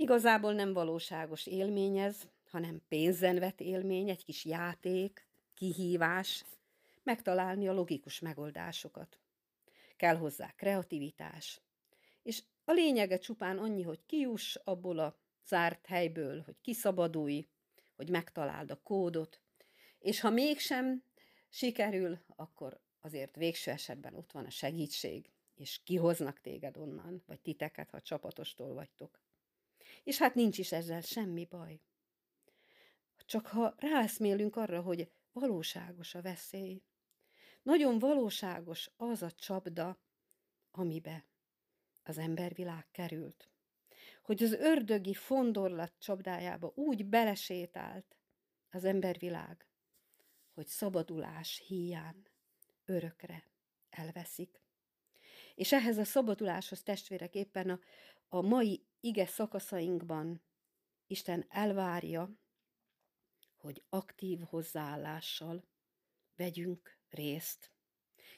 Igazából 0.00 0.52
nem 0.52 0.72
valóságos 0.72 1.46
élmény 1.46 1.98
ez, 1.98 2.28
hanem 2.50 2.82
pénzen 2.88 3.38
vett 3.38 3.60
élmény, 3.60 4.08
egy 4.08 4.24
kis 4.24 4.44
játék, 4.44 5.26
kihívás, 5.54 6.44
megtalálni 7.02 7.68
a 7.68 7.72
logikus 7.72 8.20
megoldásokat. 8.20 9.18
Kell 9.96 10.16
hozzá 10.16 10.54
kreativitás. 10.56 11.60
És 12.22 12.42
a 12.64 12.72
lényege 12.72 13.18
csupán 13.18 13.58
annyi, 13.58 13.82
hogy 13.82 14.06
kiuss 14.06 14.56
abból 14.64 14.98
a 14.98 15.16
zárt 15.46 15.86
helyből, 15.86 16.42
hogy 16.42 16.56
kiszabadulj, 16.60 17.46
hogy 17.96 18.10
megtaláld 18.10 18.70
a 18.70 18.80
kódot, 18.82 19.40
és 19.98 20.20
ha 20.20 20.30
mégsem 20.30 21.02
sikerül, 21.48 22.18
akkor 22.36 22.80
azért 23.00 23.36
végső 23.36 23.70
esetben 23.70 24.14
ott 24.14 24.32
van 24.32 24.44
a 24.44 24.50
segítség, 24.50 25.30
és 25.54 25.80
kihoznak 25.84 26.40
téged 26.40 26.76
onnan, 26.76 27.22
vagy 27.26 27.40
titeket, 27.40 27.90
ha 27.90 28.00
csapatostól 28.00 28.74
vagytok. 28.74 29.20
És 30.04 30.18
hát 30.18 30.34
nincs 30.34 30.58
is 30.58 30.72
ezzel 30.72 31.00
semmi 31.00 31.44
baj. 31.44 31.80
Csak 33.16 33.46
ha 33.46 33.74
ráeszmélünk 33.78 34.56
arra, 34.56 34.80
hogy 34.80 35.10
valóságos 35.32 36.14
a 36.14 36.22
veszély, 36.22 36.82
nagyon 37.62 37.98
valóságos 37.98 38.90
az 38.96 39.22
a 39.22 39.30
csapda, 39.30 39.98
amibe 40.70 41.26
az 42.02 42.18
embervilág 42.18 42.86
került. 42.90 43.50
Hogy 44.22 44.42
az 44.42 44.52
ördögi 44.52 45.14
fondorlat 45.14 45.92
csapdájába 45.98 46.72
úgy 46.74 47.06
belesétált 47.06 48.16
az 48.70 48.84
embervilág, 48.84 49.66
hogy 50.54 50.66
szabadulás 50.66 51.62
híján 51.66 52.26
örökre 52.84 53.50
elveszik. 53.90 54.62
És 55.54 55.72
ehhez 55.72 55.98
a 55.98 56.04
szabaduláshoz 56.04 56.82
testvérek 56.82 57.34
éppen 57.34 57.70
a, 57.70 57.78
a 58.32 58.40
mai 58.40 58.86
ige 59.00 59.26
szakaszainkban 59.26 60.42
Isten 61.06 61.46
elvárja, 61.48 62.30
hogy 63.56 63.82
aktív 63.88 64.40
hozzáállással 64.40 65.64
vegyünk 66.36 66.98
részt. 67.08 67.72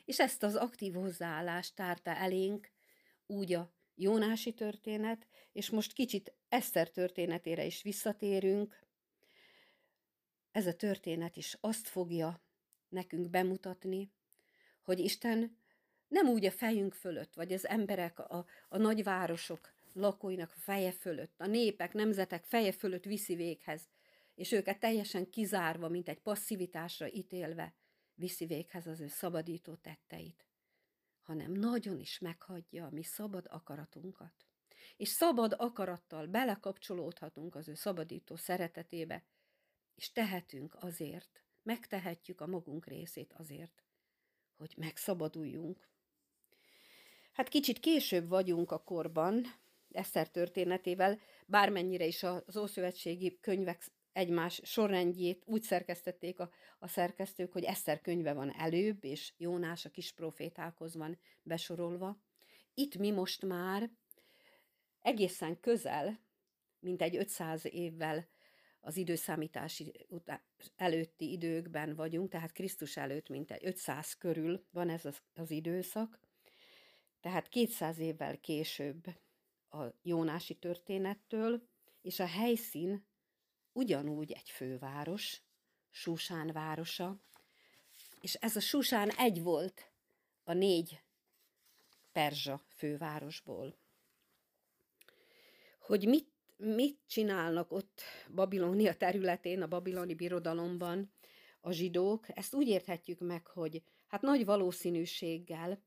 És 0.04 0.18
ezt 0.20 0.42
az 0.42 0.54
aktív 0.54 0.94
hozzáállást 0.94 1.74
tárta 1.74 2.10
elénk 2.10 2.70
úgy 3.26 3.52
a 3.52 3.74
Jónási 3.94 4.52
történet, 4.54 5.26
és 5.52 5.70
most 5.70 5.92
kicsit 5.92 6.34
Eszter 6.48 6.90
történetére 6.90 7.64
is 7.64 7.82
visszatérünk. 7.82 8.86
Ez 10.52 10.66
a 10.66 10.76
történet 10.76 11.36
is 11.36 11.56
azt 11.60 11.88
fogja 11.88 12.42
nekünk 12.88 13.30
bemutatni, 13.30 14.12
hogy 14.82 14.98
Isten 14.98 15.56
nem 16.08 16.28
úgy 16.28 16.44
a 16.44 16.50
fejünk 16.50 16.94
fölött, 16.94 17.34
vagy 17.34 17.52
az 17.52 17.66
emberek, 17.66 18.18
a, 18.18 18.46
a 18.68 18.76
nagyvárosok 18.76 19.72
lakóinak 19.92 20.50
feje 20.50 20.92
fölött, 20.92 21.34
a 21.40 21.46
népek, 21.46 21.92
nemzetek 21.92 22.44
feje 22.44 22.72
fölött 22.72 23.04
viszi 23.04 23.34
véghez, 23.34 23.88
és 24.34 24.52
őket 24.52 24.80
teljesen 24.80 25.30
kizárva, 25.30 25.88
mint 25.88 26.08
egy 26.08 26.20
passzivitásra 26.20 27.12
ítélve, 27.12 27.74
viszi 28.14 28.46
véghez 28.46 28.86
az 28.86 29.00
ő 29.00 29.06
szabadító 29.06 29.74
tetteit, 29.74 30.46
hanem 31.20 31.52
nagyon 31.52 31.98
is 31.98 32.18
meghagyja 32.18 32.86
a 32.86 32.90
mi 32.90 33.02
szabad 33.02 33.46
akaratunkat. 33.48 34.32
És 34.96 35.08
szabad 35.08 35.54
akarattal 35.58 36.26
belekapcsolódhatunk 36.26 37.54
az 37.54 37.68
ő 37.68 37.74
szabadító 37.74 38.36
szeretetébe, 38.36 39.24
és 39.94 40.12
tehetünk 40.12 40.76
azért, 40.80 41.42
megtehetjük 41.62 42.40
a 42.40 42.46
magunk 42.46 42.86
részét 42.86 43.32
azért, 43.32 43.84
hogy 44.56 44.74
megszabaduljunk. 44.76 45.88
Hát 47.32 47.48
kicsit 47.48 47.80
később 47.80 48.28
vagyunk 48.28 48.70
a 48.70 48.82
korban, 48.82 49.44
Eszter 49.96 50.30
történetével, 50.30 51.18
bármennyire 51.46 52.06
is 52.06 52.22
az 52.22 52.56
Ószövetségi 52.56 53.38
könyvek 53.40 53.82
egymás 54.12 54.60
sorrendjét 54.64 55.42
úgy 55.46 55.62
szerkesztették 55.62 56.40
a, 56.40 56.50
a 56.78 56.88
szerkesztők, 56.88 57.52
hogy 57.52 57.64
Eszter 57.64 58.00
könyve 58.00 58.32
van 58.32 58.54
előbb, 58.54 59.04
és 59.04 59.32
Jónás 59.36 59.84
a 59.84 59.90
kis 59.90 60.12
profétákhoz 60.12 60.94
van 60.94 61.18
besorolva. 61.42 62.20
Itt 62.74 62.96
mi 62.96 63.10
most 63.10 63.44
már 63.44 63.90
egészen 65.02 65.60
közel, 65.60 66.20
mint 66.80 67.02
egy 67.02 67.16
500 67.16 67.64
évvel 67.64 68.28
az 68.80 68.96
időszámítási 68.96 69.92
előtti 70.76 71.30
időkben 71.30 71.94
vagyunk, 71.94 72.30
tehát 72.30 72.52
Krisztus 72.52 72.96
előtt 72.96 73.28
mint 73.28 73.50
egy 73.50 73.66
500 73.66 74.14
körül 74.14 74.64
van 74.70 74.88
ez 74.88 75.04
az, 75.04 75.22
az 75.34 75.50
időszak, 75.50 76.18
tehát 77.20 77.48
200 77.48 77.98
évvel 77.98 78.40
később 78.40 79.04
a 79.72 79.94
Jónási 80.02 80.54
történettől, 80.54 81.62
és 82.02 82.20
a 82.20 82.26
helyszín 82.26 83.06
ugyanúgy 83.72 84.32
egy 84.32 84.50
főváros, 84.50 85.42
Susán 85.90 86.52
városa, 86.52 87.20
és 88.20 88.34
ez 88.34 88.56
a 88.56 88.60
Susán 88.60 89.10
egy 89.10 89.42
volt 89.42 89.92
a 90.44 90.52
négy 90.52 91.02
perzsa 92.12 92.64
fővárosból. 92.68 93.76
Hogy 95.78 96.08
mit, 96.08 96.28
mit 96.56 96.98
csinálnak 97.06 97.72
ott 97.72 98.02
Babilónia 98.34 98.94
területén, 98.94 99.62
a 99.62 99.68
babiloni 99.68 100.14
birodalomban 100.14 101.12
a 101.60 101.70
zsidók, 101.70 102.36
ezt 102.36 102.54
úgy 102.54 102.68
érthetjük 102.68 103.18
meg, 103.20 103.46
hogy 103.46 103.82
hát 104.06 104.20
nagy 104.22 104.44
valószínűséggel, 104.44 105.82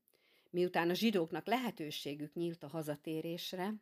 miután 0.50 0.90
a 0.90 0.94
zsidóknak 0.94 1.46
lehetőségük 1.46 2.34
nyílt 2.34 2.64
a 2.64 2.68
hazatérésre, 2.68 3.74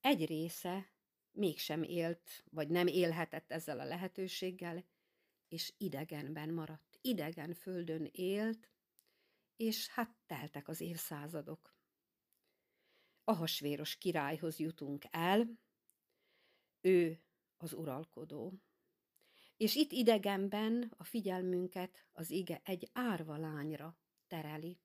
egy 0.00 0.26
része 0.26 0.92
mégsem 1.32 1.82
élt, 1.82 2.44
vagy 2.50 2.68
nem 2.68 2.86
élhetett 2.86 3.50
ezzel 3.50 3.80
a 3.80 3.84
lehetőséggel, 3.84 4.84
és 5.48 5.72
idegenben 5.76 6.48
maradt. 6.48 6.98
Idegen 7.00 7.54
földön 7.54 8.08
élt, 8.12 8.68
és 9.56 9.88
hát 9.88 10.16
teltek 10.26 10.68
az 10.68 10.80
évszázadok. 10.80 11.76
Ahasvéros 13.24 13.96
királyhoz 13.96 14.58
jutunk 14.58 15.04
el, 15.10 15.58
ő 16.80 17.22
az 17.56 17.72
uralkodó. 17.72 18.52
És 19.56 19.74
itt 19.74 19.92
idegenben 19.92 20.92
a 20.96 21.04
figyelmünket 21.04 22.06
az 22.12 22.30
ige 22.30 22.60
egy 22.64 22.90
árva 22.92 23.36
lányra 23.36 23.98
tereli. 24.26 24.80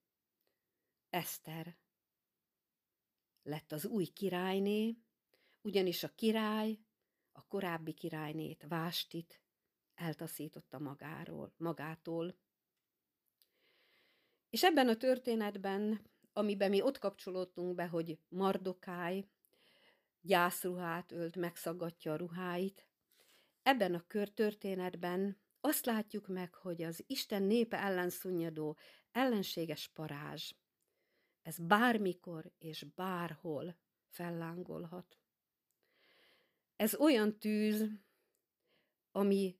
Eszter 1.17 1.77
lett 3.43 3.71
az 3.71 3.86
új 3.86 4.06
királyné, 4.06 4.97
ugyanis 5.62 6.03
a 6.03 6.10
király 6.15 6.80
a 7.32 7.45
korábbi 7.45 7.93
királynét, 7.93 8.65
Vástit 8.67 9.41
eltaszította 9.95 10.80
magáról, 10.80 11.53
magától. 11.58 12.38
És 14.49 14.63
ebben 14.63 14.88
a 14.88 14.95
történetben, 14.95 16.12
amiben 16.34 16.69
mi 16.69 16.82
ott 16.82 16.97
kapcsolódtunk 16.97 17.75
be, 17.75 17.88
hogy 17.88 18.19
Mardokáj 18.27 19.30
gyászruhát 20.21 21.12
ölt, 21.12 21.36
megszaggatja 21.36 22.13
a 22.13 22.17
ruháit, 22.17 22.88
ebben 23.63 23.93
a 23.93 24.03
kör 24.08 24.30
történetben 24.30 25.41
azt 25.62 25.86
látjuk 25.86 26.27
meg, 26.27 26.53
hogy 26.53 26.84
az 26.84 27.03
Isten 27.08 27.43
népe 27.43 27.77
ellen 27.77 28.10
szunnyadó 28.10 28.77
ellenséges 29.12 29.88
parázs, 29.88 30.51
ez 31.47 31.57
bármikor 31.60 32.51
és 32.57 32.83
bárhol 32.95 33.77
fellángolhat. 34.07 35.17
Ez 36.75 36.95
olyan 36.95 37.39
tűz, 37.39 37.89
ami 39.12 39.60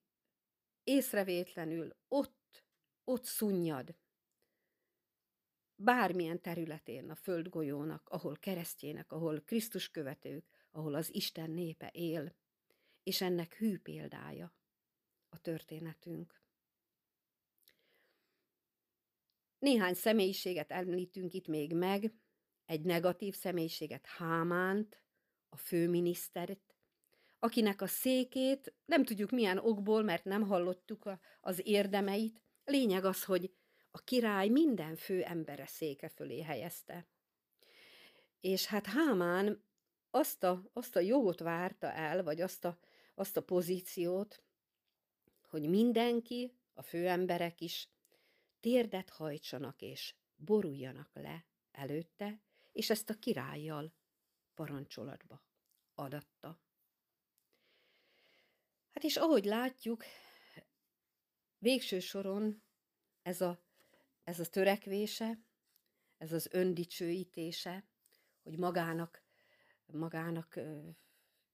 észrevétlenül 0.84 1.95
ott, 2.08 2.65
ott 3.04 3.23
szunnyad, 3.23 3.97
bármilyen 5.76 6.41
területén 6.41 7.10
a 7.10 7.15
földgolyónak, 7.15 8.10
ahol 8.10 8.36
keresztjének, 8.36 9.12
ahol 9.12 9.41
Krisztus 9.41 9.89
követők, 9.89 10.67
ahol 10.71 10.93
az 10.93 11.13
Isten 11.13 11.50
népe 11.50 11.89
él, 11.93 12.36
és 13.04 13.21
ennek 13.21 13.54
hű 13.56 13.80
példája 13.80 14.54
a 15.30 15.39
történetünk. 15.39 16.41
Néhány 19.60 19.93
személyiséget 19.93 20.72
említünk 20.72 21.34
itt 21.34 21.48
még 21.48 21.74
meg, 21.74 22.13
egy 22.65 22.82
negatív 22.82 23.36
személyiséget, 23.36 24.06
Hámánt, 24.06 25.02
a 25.50 25.58
főminisztert, 25.58 26.76
akinek 27.39 27.82
a 27.82 27.88
székét 27.88 28.74
nem 28.86 29.04
tudjuk 29.04 29.32
milyen 29.32 29.58
okból, 29.58 30.04
mert 30.04 30.24
nem 30.24 30.41
hallottuk 30.41 31.06
a, 31.06 31.20
az 31.41 31.62
érdemeit. 31.63 32.41
Lényeg 32.65 33.06
az, 33.06 33.24
hogy 33.24 33.54
a 33.91 34.00
király 34.00 34.48
minden 34.48 34.96
fő 34.96 35.24
embere 35.24 35.65
széke 35.65 36.10
fölé 36.10 36.41
helyezte. 36.41 37.08
És 38.39 38.65
hát 38.65 38.86
Hámán 38.86 39.63
azt 40.10 40.43
a, 40.43 40.70
azt 40.74 40.96
a 40.96 41.00
jogot 41.00 41.39
várta 41.39 41.91
el, 41.91 42.24
vagy 42.24 42.41
azt 42.41 42.65
a, 42.65 42.80
azt 43.15 43.38
a 43.38 43.43
pozíciót, 43.43 44.43
hogy 45.50 45.70
mindenki, 45.70 46.58
a 46.74 46.82
főemberek 46.82 47.62
is 47.62 47.89
térdet 48.67 49.10
hajtsanak 49.10 49.82
és 49.82 50.15
boruljanak 50.36 51.10
le 51.13 51.45
előtte, 51.71 52.41
és 52.71 52.89
ezt 52.89 53.10
a 53.10 53.19
királlyal 53.19 53.93
parancsolatba 54.53 55.43
adatta. 55.95 56.62
Hát 58.91 59.03
és 59.03 59.17
ahogy 59.17 59.45
látjuk, 59.45 60.03
végső 61.58 61.99
soron 61.99 62.63
ez 63.21 63.41
a, 63.41 63.60
ez 64.23 64.39
a 64.39 64.45
törekvése, 64.45 65.39
ez 66.17 66.32
az 66.32 66.47
öndicsőítése, 66.51 67.88
hogy 68.43 68.58
magának, 68.58 69.23
magának 69.86 70.56
ö, 70.56 70.89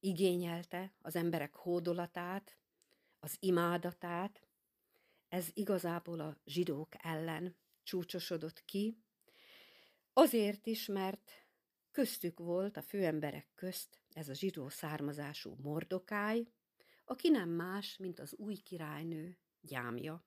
igényelte 0.00 0.94
az 0.98 1.16
emberek 1.16 1.54
hódolatát, 1.54 2.58
az 3.20 3.36
imádatát, 3.40 4.43
ez 5.34 5.48
igazából 5.54 6.20
a 6.20 6.36
zsidók 6.44 6.88
ellen 6.98 7.56
csúcsosodott 7.82 8.64
ki, 8.64 8.98
azért 10.12 10.66
is, 10.66 10.86
mert 10.86 11.30
köztük 11.90 12.38
volt 12.38 12.76
a 12.76 12.82
főemberek 12.82 13.46
közt 13.54 14.00
ez 14.12 14.28
a 14.28 14.34
zsidó 14.34 14.68
származású 14.68 15.56
Mordokáj, 15.62 16.46
aki 17.04 17.28
nem 17.28 17.48
más, 17.48 17.96
mint 17.96 18.18
az 18.18 18.34
új 18.34 18.54
királynő 18.54 19.38
gyámja. 19.60 20.24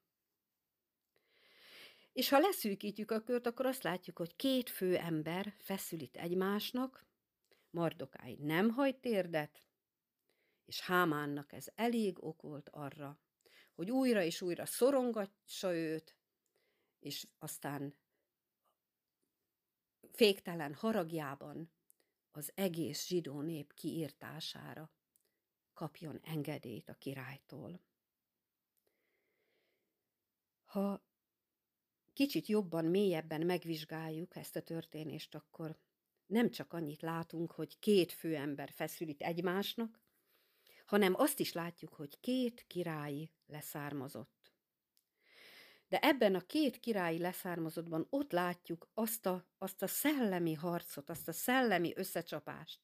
És 2.12 2.28
ha 2.28 2.38
leszűkítjük 2.38 3.10
a 3.10 3.22
kört, 3.22 3.46
akkor 3.46 3.66
azt 3.66 3.82
látjuk, 3.82 4.18
hogy 4.18 4.36
két 4.36 4.70
fő 4.70 4.96
ember 4.96 5.54
feszül 5.58 6.00
itt 6.00 6.16
egymásnak, 6.16 7.06
Mardokáj 7.70 8.36
nem 8.40 8.70
hagy 8.70 8.96
térdet, 8.96 9.62
és 10.64 10.80
Hámánnak 10.80 11.52
ez 11.52 11.66
elég 11.74 12.24
ok 12.24 12.42
volt 12.42 12.68
arra, 12.68 13.20
hogy 13.78 13.90
újra 13.90 14.22
és 14.22 14.40
újra 14.40 14.66
szorongatsa 14.66 15.74
őt, 15.74 16.16
és 16.98 17.26
aztán 17.38 17.94
féktelen 20.12 20.74
haragjában 20.74 21.72
az 22.30 22.52
egész 22.54 23.06
zsidó 23.06 23.40
nép 23.40 23.74
kiírtására 23.74 24.92
kapjon 25.74 26.20
engedélyt 26.22 26.88
a 26.88 26.94
királytól. 26.94 27.80
Ha 30.64 31.06
kicsit 32.12 32.46
jobban, 32.46 32.84
mélyebben 32.84 33.46
megvizsgáljuk 33.46 34.36
ezt 34.36 34.56
a 34.56 34.62
történést, 34.62 35.34
akkor 35.34 35.78
nem 36.26 36.50
csak 36.50 36.72
annyit 36.72 37.02
látunk, 37.02 37.52
hogy 37.52 37.78
két 37.78 38.12
főember 38.12 38.70
feszül 38.70 39.08
itt 39.08 39.22
egymásnak, 39.22 40.00
hanem 40.86 41.14
azt 41.14 41.40
is 41.40 41.52
látjuk, 41.52 41.94
hogy 41.94 42.20
két 42.20 42.64
királyi 42.66 43.30
leszármazott. 43.48 44.52
De 45.88 45.98
ebben 45.98 46.34
a 46.34 46.40
két 46.40 46.80
királyi 46.80 47.18
leszármazottban 47.18 48.06
ott 48.10 48.32
látjuk 48.32 48.90
azt 48.94 49.26
a, 49.26 49.48
azt 49.58 49.82
a 49.82 49.86
szellemi 49.86 50.54
harcot, 50.54 51.10
azt 51.10 51.28
a 51.28 51.32
szellemi 51.32 51.92
összecsapást, 51.96 52.80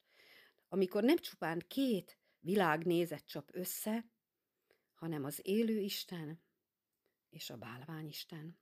amikor 0.67 1.03
nem 1.03 1.17
csupán 1.17 1.63
két 1.67 2.19
világnézet 2.39 3.25
csap 3.25 3.49
össze, 3.51 4.05
hanem 4.93 5.23
az 5.23 5.39
élő 5.43 5.79
Isten 5.79 6.43
és 7.29 7.49
a 7.49 7.57
bálványisten. 7.57 8.59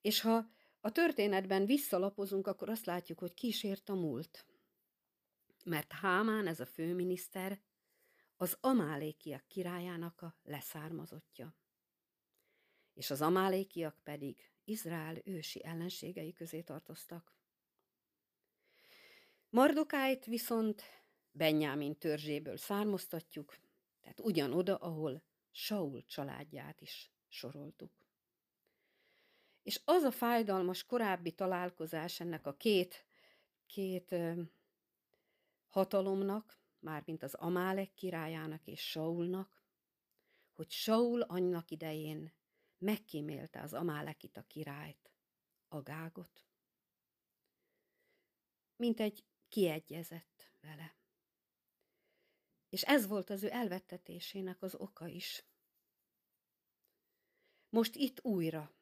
És 0.00 0.20
ha 0.20 0.50
a 0.80 0.92
történetben 0.92 1.66
visszalapozunk, 1.66 2.46
akkor 2.46 2.68
azt 2.68 2.86
látjuk, 2.86 3.18
hogy 3.18 3.34
kísért 3.34 3.88
a 3.88 3.94
múlt. 3.94 4.46
Mert 5.64 5.92
Hámán, 5.92 6.46
ez 6.46 6.60
a 6.60 6.66
főminiszter, 6.66 7.60
az 8.40 8.56
amálékiak 8.60 9.46
királyának 9.48 10.22
a 10.22 10.36
leszármazottja. 10.42 11.54
És 12.94 13.10
az 13.10 13.22
amálékiak 13.22 13.98
pedig 14.02 14.50
Izrael 14.64 15.16
ősi 15.24 15.64
ellenségei 15.64 16.32
közé 16.32 16.62
tartoztak. 16.62 17.36
Mardokáit 19.50 20.24
viszont 20.24 20.82
Benyámin 21.30 21.98
törzséből 21.98 22.56
származtatjuk, 22.56 23.58
tehát 24.00 24.20
ugyanoda, 24.20 24.76
ahol 24.76 25.22
Saul 25.50 26.04
családját 26.04 26.80
is 26.80 27.10
soroltuk. 27.28 27.92
És 29.62 29.80
az 29.84 30.02
a 30.02 30.10
fájdalmas 30.10 30.84
korábbi 30.84 31.32
találkozás 31.32 32.20
ennek 32.20 32.46
a 32.46 32.56
két, 32.56 33.06
két 33.66 34.14
hatalomnak, 35.68 36.57
mármint 36.78 37.22
az 37.22 37.34
Amálek 37.34 37.94
királyának 37.94 38.66
és 38.66 38.90
Saulnak, 38.90 39.64
hogy 40.52 40.70
Saul 40.70 41.22
annak 41.22 41.70
idején 41.70 42.32
megkímélte 42.78 43.62
az 43.62 43.72
Amálekita 43.72 44.42
királyt, 44.42 45.12
Agágot, 45.68 46.46
mint 48.76 49.00
egy 49.00 49.24
kiegyezett 49.48 50.52
vele. 50.60 50.96
És 52.68 52.82
ez 52.82 53.06
volt 53.06 53.30
az 53.30 53.42
ő 53.42 53.50
elvettetésének 53.50 54.62
az 54.62 54.74
oka 54.74 55.06
is. 55.06 55.44
Most 57.68 57.94
itt 57.94 58.24
újra, 58.24 58.74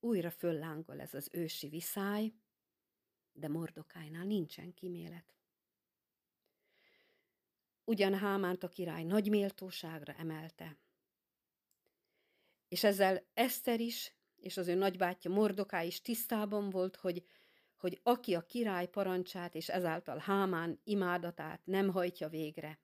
újra 0.00 0.30
föllángol 0.30 1.00
ez 1.00 1.14
az 1.14 1.28
ősi 1.32 1.68
viszály, 1.68 2.32
de 3.32 3.48
Mordokájnál 3.48 4.24
nincsen 4.24 4.74
kimélet. 4.74 5.37
Ugyan 7.88 8.14
Hámánt 8.14 8.62
a 8.62 8.68
király 8.68 9.04
nagy 9.04 9.28
méltóságra 9.28 10.12
emelte. 10.12 10.78
És 12.68 12.84
ezzel 12.84 13.26
Eszter 13.34 13.80
is, 13.80 14.14
és 14.36 14.56
az 14.56 14.68
ő 14.68 14.74
nagybátyja 14.74 15.30
Mordoká 15.30 15.82
is 15.82 16.00
tisztában 16.00 16.70
volt, 16.70 16.96
hogy, 16.96 17.24
hogy 17.76 18.00
aki 18.02 18.34
a 18.34 18.40
király 18.40 18.86
parancsát 18.88 19.54
és 19.54 19.68
ezáltal 19.68 20.18
Hámán 20.18 20.80
imádatát 20.84 21.60
nem 21.64 21.88
hajtja 21.88 22.28
végre, 22.28 22.80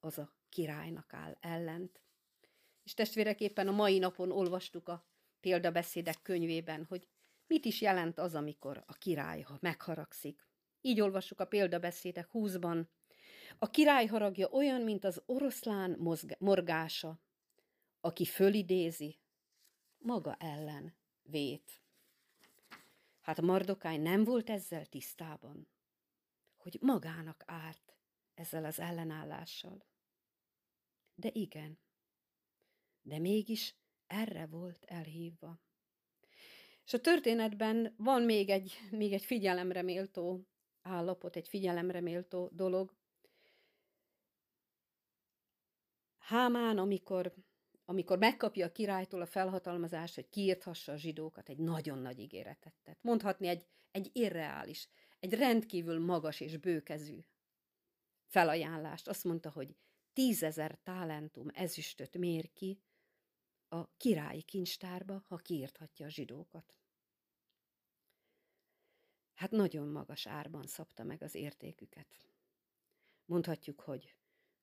az 0.00 0.18
a 0.18 0.34
királynak 0.48 1.12
áll 1.12 1.36
ellent. 1.40 2.02
És 2.82 2.94
testvéreképpen 2.94 3.68
a 3.68 3.72
mai 3.72 3.98
napon 3.98 4.30
olvastuk 4.30 4.88
a 4.88 5.06
példabeszédek 5.40 6.22
könyvében, 6.22 6.84
hogy 6.84 7.08
mit 7.46 7.64
is 7.64 7.80
jelent 7.80 8.18
az, 8.18 8.34
amikor 8.34 8.84
a 8.86 8.92
király 8.92 9.40
ha 9.40 9.58
megharagszik. 9.60 10.48
Így 10.80 11.00
olvassuk 11.00 11.40
a 11.40 11.46
példabeszédek 11.46 12.28
20-ban. 12.32 12.86
A 13.58 13.70
király 13.70 14.06
haragja 14.06 14.48
olyan, 14.48 14.80
mint 14.80 15.04
az 15.04 15.22
oroszlán 15.26 15.96
mozg- 15.98 16.38
morgása, 16.38 17.20
aki 18.00 18.24
fölidézi, 18.24 19.18
maga 19.98 20.34
ellen 20.34 20.96
vét. 21.22 21.80
Hát 23.20 23.40
Mardokány 23.40 24.00
nem 24.00 24.24
volt 24.24 24.50
ezzel 24.50 24.86
tisztában, 24.86 25.68
hogy 26.56 26.78
magának 26.80 27.42
árt 27.46 27.96
ezzel 28.34 28.64
az 28.64 28.80
ellenállással. 28.80 29.86
De 31.14 31.30
igen, 31.32 31.78
de 33.02 33.18
mégis 33.18 33.74
erre 34.06 34.46
volt 34.46 34.84
elhívva. 34.84 35.60
És 36.84 36.92
a 36.92 37.00
történetben 37.00 37.94
van 37.96 38.22
még 38.22 38.48
egy, 38.48 38.78
még 38.90 39.12
egy 39.12 39.24
figyelemre 39.24 39.82
méltó 39.82 40.46
állapot, 40.82 41.36
egy 41.36 41.48
figyelemre 41.48 42.00
méltó 42.00 42.50
dolog. 42.52 42.94
Hámán, 46.26 46.78
amikor, 46.78 47.34
amikor 47.84 48.18
megkapja 48.18 48.66
a 48.66 48.72
királytól 48.72 49.20
a 49.20 49.26
felhatalmazást, 49.26 50.14
hogy 50.14 50.28
kiírthassa 50.28 50.92
a 50.92 50.96
zsidókat, 50.96 51.48
egy 51.48 51.58
nagyon 51.58 51.98
nagy 51.98 52.18
ígéretet 52.18 52.74
tett. 52.82 53.02
Mondhatni 53.02 53.46
egy, 53.46 53.66
egy 53.90 54.10
irreális, 54.12 54.88
egy 55.18 55.34
rendkívül 55.34 55.98
magas 55.98 56.40
és 56.40 56.56
bőkezű 56.56 57.20
felajánlást. 58.24 59.08
Azt 59.08 59.24
mondta, 59.24 59.50
hogy 59.50 59.76
tízezer 60.12 60.78
talentum 60.82 61.48
ezüstöt 61.54 62.18
mér 62.18 62.52
ki 62.52 62.80
a 63.68 63.96
királyi 63.96 64.42
kincstárba, 64.42 65.24
ha 65.28 65.36
kiírthatja 65.36 66.06
a 66.06 66.10
zsidókat. 66.10 66.78
Hát 69.34 69.50
nagyon 69.50 69.88
magas 69.88 70.26
árban 70.26 70.66
szabta 70.66 71.04
meg 71.04 71.22
az 71.22 71.34
értéküket. 71.34 72.16
Mondhatjuk, 73.24 73.80
hogy, 73.80 74.16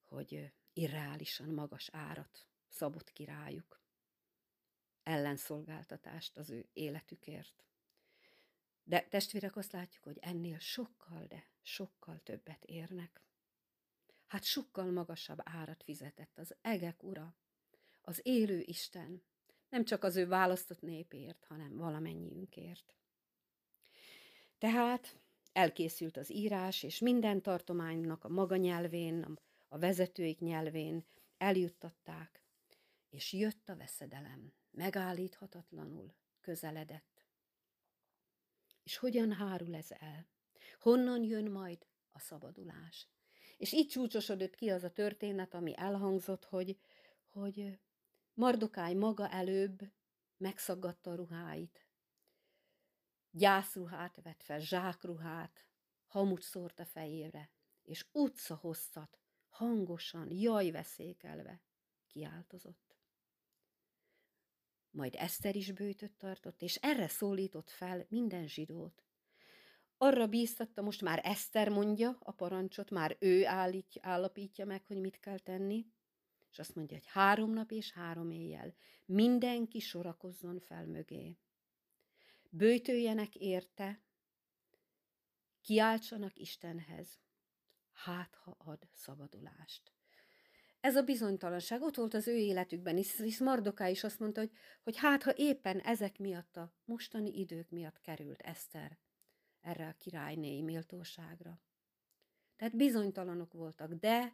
hogy 0.04 0.54
irreálisan 0.74 1.50
magas 1.50 1.90
árat 1.92 2.48
szabott 2.68 3.12
királyuk. 3.12 3.82
Ellenszolgáltatást 5.04 6.38
az 6.38 6.50
ő 6.50 6.70
életükért. 6.74 7.64
De 8.84 9.02
testvérek 9.02 9.56
azt 9.56 9.72
látjuk, 9.72 10.04
hogy 10.04 10.18
ennél 10.22 10.60
sokkal, 10.60 11.26
de 11.26 11.48
sokkal 11.62 12.20
többet 12.24 12.64
érnek 12.64 13.24
hát 14.34 14.44
sokkal 14.44 14.92
magasabb 14.92 15.40
árat 15.44 15.84
fizetett 15.84 16.38
az 16.38 16.56
egek 16.62 17.04
ura, 17.04 17.36
az 18.02 18.20
élő 18.24 18.60
Isten, 18.66 19.24
nem 19.70 19.86
csak 19.86 20.04
az 20.04 20.16
ő 20.16 20.28
választott 20.28 20.82
népért, 20.82 21.46
hanem 21.46 21.78
valamennyiünkért. 21.78 22.96
Tehát 24.58 25.20
elkészült 25.52 26.18
az 26.18 26.32
írás, 26.32 26.84
és 26.84 27.00
minden 27.00 27.42
tartománynak 27.42 28.24
a 28.24 28.30
maga 28.30 28.56
nyelvén, 28.56 29.22
a 29.22 29.34
vezetőik 29.80 30.40
nyelvén 30.40 31.06
eljuttatták, 31.38 32.44
és 33.10 33.34
jött 33.34 33.70
a 33.70 33.76
veszedelem, 33.76 34.54
megállíthatatlanul 34.72 36.14
közeledett. 36.42 37.26
És 38.84 38.98
hogyan 38.98 39.32
hárul 39.32 39.76
ez 39.76 39.92
el? 39.92 40.28
Honnan 40.80 41.24
jön 41.24 41.52
majd 41.52 41.86
a 42.12 42.20
szabadulás? 42.20 43.08
És 43.58 43.72
így 43.72 43.88
csúcsosodott 43.88 44.56
ki 44.56 44.70
az 44.70 44.84
a 44.84 44.92
történet, 44.92 45.54
ami 45.54 45.78
elhangzott, 45.78 46.46
hogy, 46.46 46.78
hogy 47.28 47.80
Mardokály 48.34 48.94
maga 48.94 49.30
előbb 49.30 49.92
megszaggatta 50.38 51.12
a 51.12 51.16
ruháit. 51.16 51.88
Gyászruhát 53.32 54.22
vett 54.22 54.44
fel, 54.44 54.60
zsákruhát, 54.60 55.66
hamut 56.06 56.42
szórt 56.42 56.80
a 56.80 56.86
fejére, 56.86 57.50
és 57.84 58.06
utca 58.12 58.56
hosszat, 58.56 59.23
hangosan, 59.54 60.32
jaj 60.32 60.72
veszékelve 60.72 61.62
kiáltozott. 62.08 62.98
Majd 64.92 65.16
Eszter 65.16 65.56
is 65.56 65.72
bőtöt 65.72 66.14
tartott, 66.18 66.62
és 66.62 66.76
erre 66.76 67.08
szólított 67.08 67.70
fel 67.70 68.06
minden 68.10 68.48
zsidót, 68.48 69.04
arra 70.04 70.28
bíztatta, 70.28 70.82
most 70.82 71.02
már 71.02 71.22
Eszter 71.24 71.70
mondja 71.70 72.18
a 72.20 72.32
parancsot, 72.32 72.90
már 72.90 73.18
ő 73.20 73.46
állítja, 73.46 74.02
állapítja 74.06 74.66
meg, 74.66 74.86
hogy 74.86 75.00
mit 75.00 75.20
kell 75.20 75.40
tenni, 75.40 75.86
és 76.52 76.60
azt 76.60 76.76
mondja, 76.76 76.98
hogy 76.98 77.06
három 77.08 77.52
nap 77.52 77.72
és 77.72 77.92
három 77.92 78.32
éjjel 78.32 78.76
mindenki 79.06 79.80
sorakozzon 79.80 80.60
fel 80.60 80.86
mögé. 80.86 81.38
Bőtöljenek 82.50 83.36
érte, 83.36 84.02
kiáltsanak 85.62 86.40
Istenhez, 86.40 87.20
hát 88.04 88.36
ha 88.36 88.56
ad 88.58 88.88
szabadulást. 88.94 89.92
Ez 90.80 90.96
a 90.96 91.04
bizonytalanság 91.04 91.82
ott 91.82 91.96
volt 91.96 92.14
az 92.14 92.28
ő 92.28 92.36
életükben, 92.36 92.96
hisz 92.96 93.40
Mardoká 93.40 93.88
is 93.88 94.04
azt 94.04 94.20
mondta, 94.20 94.40
hogy, 94.40 94.52
hogy 94.84 94.98
hát 94.98 95.24
ha 95.24 95.34
éppen 95.36 95.80
ezek 95.80 96.18
miatt 96.18 96.58
a 96.58 96.74
mostani 96.86 97.40
idők 97.40 97.70
miatt 97.70 98.02
került 98.02 98.42
Eszter 98.42 98.98
erre 99.62 99.88
a 99.88 99.96
királynéi 99.98 100.62
méltóságra. 100.62 101.62
Tehát 102.56 102.76
bizonytalanok 102.76 103.54
voltak, 103.54 103.94
de 103.94 104.34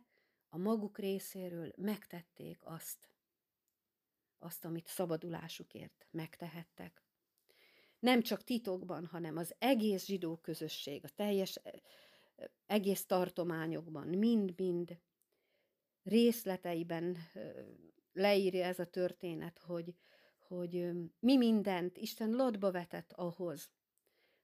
a 0.50 0.58
maguk 0.58 0.98
részéről 0.98 1.74
megtették 1.78 2.60
azt, 2.64 3.10
azt, 4.40 4.66
amit 4.66 4.88
szabadulásukért 4.88 6.08
megtehettek. 6.12 7.04
Nem 8.00 8.22
csak 8.22 8.44
titokban, 8.44 9.06
hanem 9.06 9.38
az 9.38 9.56
egész 9.58 10.06
zsidó 10.06 10.38
közösség, 10.38 11.04
a 11.04 11.10
teljes 11.10 11.60
egész 12.66 13.06
tartományokban, 13.06 14.08
mind-mind 14.08 15.00
részleteiben 16.04 17.18
leírja 18.14 18.66
ez 18.66 18.80
a 18.80 18.90
történet, 18.90 19.60
hogy, 19.60 19.96
hogy 20.40 20.92
mi 21.20 21.38
mindent 21.38 21.98
Isten 21.98 22.30
lotba 22.30 22.72
vetett 22.72 23.12
ahhoz, 23.12 23.72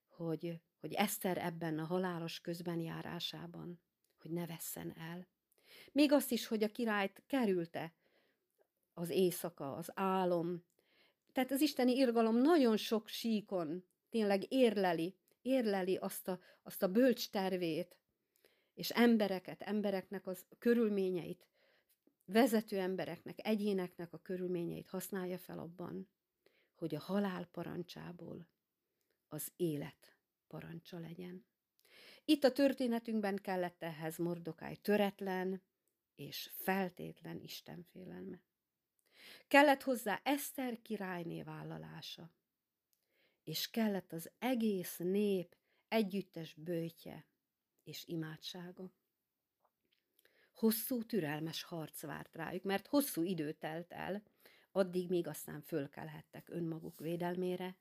hogy, 0.08 0.62
hogy 0.80 0.94
Eszter 0.94 1.38
ebben 1.38 1.80
a 1.80 1.86
halálos 1.86 2.40
közbenjárásában, 2.40 3.80
hogy 4.22 4.32
ne 4.32 4.46
vesszen 4.46 4.98
el. 4.98 5.28
Még 5.92 6.12
azt 6.12 6.32
is, 6.32 6.48
hogy 6.48 6.64
a 6.64 6.72
királyt 6.72 7.24
kerülte 7.28 7.94
az 8.94 9.10
éjszaka, 9.10 9.76
az 9.76 9.92
álom. 9.94 10.64
Tehát 11.32 11.52
az 11.52 11.62
isteni 11.62 11.96
irgalom 11.96 12.38
nagyon 12.38 12.78
sok 12.78 13.08
síkon 13.08 13.84
tényleg 14.10 14.54
érleli, 14.54 15.16
érleli 15.46 15.96
azt 15.96 16.28
a, 16.28 16.40
azt 16.64 16.84
a 16.84 16.92
bölcs 16.92 17.30
tervét, 17.30 17.98
és 18.74 18.90
embereket, 18.90 19.62
embereknek 19.62 20.28
az 20.28 20.46
körülményeit, 20.60 21.48
vezető 22.26 22.80
embereknek, 22.80 23.48
egyéneknek 23.48 24.14
a 24.14 24.18
körülményeit 24.18 24.88
használja 24.88 25.38
fel 25.38 25.60
abban, 25.60 26.10
hogy 26.76 26.96
a 26.96 27.00
halál 27.00 27.46
parancsából 27.46 28.48
az 29.28 29.52
élet 29.56 30.18
parancsa 30.48 31.00
legyen. 31.00 31.46
Itt 32.26 32.44
a 32.44 32.52
történetünkben 32.52 33.36
kellett 33.36 33.84
ehhez 33.84 34.18
Mordokáj 34.18 34.76
töretlen 34.76 35.62
és 36.16 36.50
feltétlen 36.54 37.40
istenfélelme. 37.42 38.42
Kellett 39.48 39.82
hozzá 39.82 40.22
Eszter 40.24 40.82
királyné 40.82 41.42
vállalása, 41.42 42.32
és 43.46 43.70
kellett 43.70 44.14
az 44.14 44.32
egész 44.40 44.98
nép 44.98 45.56
együttes 45.88 46.54
bőtje 46.54 47.26
és 47.84 48.06
imádsága. 48.06 48.94
Hosszú, 50.54 51.04
türelmes 51.04 51.64
harc 51.64 52.02
várt 52.02 52.36
rájuk, 52.36 52.64
mert 52.64 52.88
hosszú 52.88 53.24
idő 53.24 53.52
telt 53.52 53.92
el, 53.92 54.24
addig 54.72 55.10
még 55.10 55.28
aztán 55.28 55.62
fölkelhettek 55.62 56.50
önmaguk 56.50 57.00
védelmére, 57.00 57.78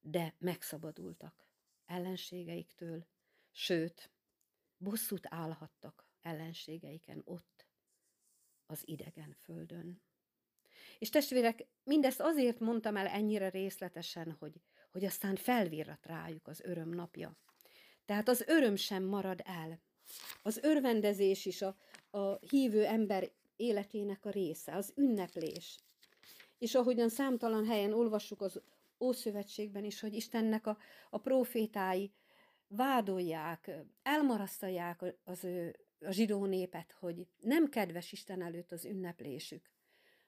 de 0.00 0.34
megszabadultak 0.38 1.48
ellenségeiktől, 1.86 3.06
sőt, 3.50 4.10
bosszút 4.76 5.26
állhattak 5.28 6.06
ellenségeiken 6.20 7.22
ott, 7.24 7.66
az 8.66 8.88
idegen 8.88 9.36
földön. 9.38 10.02
És 10.98 11.08
testvérek, 11.08 11.66
mindezt 11.84 12.20
azért 12.20 12.60
mondtam 12.60 12.96
el 12.96 13.06
ennyire 13.06 13.48
részletesen, 13.48 14.32
hogy, 14.32 14.60
hogy 14.92 15.04
aztán 15.04 15.36
felvirrat 15.36 16.06
rájuk 16.06 16.46
az 16.46 16.60
öröm 16.60 16.88
napja. 16.88 17.36
Tehát 18.04 18.28
az 18.28 18.44
öröm 18.46 18.76
sem 18.76 19.04
marad 19.04 19.40
el. 19.44 19.80
Az 20.42 20.58
örvendezés 20.62 21.46
is 21.46 21.62
a, 21.62 21.76
a 22.10 22.38
hívő 22.48 22.84
ember 22.84 23.30
életének 23.56 24.24
a 24.24 24.30
része, 24.30 24.76
az 24.76 24.92
ünneplés. 24.96 25.78
És 26.58 26.74
ahogyan 26.74 27.08
számtalan 27.08 27.66
helyen 27.66 27.92
olvassuk 27.92 28.40
az 28.40 28.60
Ószövetségben 29.00 29.84
is, 29.84 30.00
hogy 30.00 30.14
Istennek 30.14 30.66
a, 30.66 30.78
a 31.10 31.18
profétái 31.18 32.12
vádolják, 32.68 33.70
elmarasztalják 34.02 35.04
az 35.24 35.44
ő, 35.44 35.76
a 36.00 36.10
zsidó 36.10 36.46
népet, 36.46 36.92
hogy 36.92 37.26
nem 37.38 37.68
kedves 37.68 38.12
Isten 38.12 38.42
előtt 38.42 38.72
az 38.72 38.84
ünneplésük. 38.84 39.70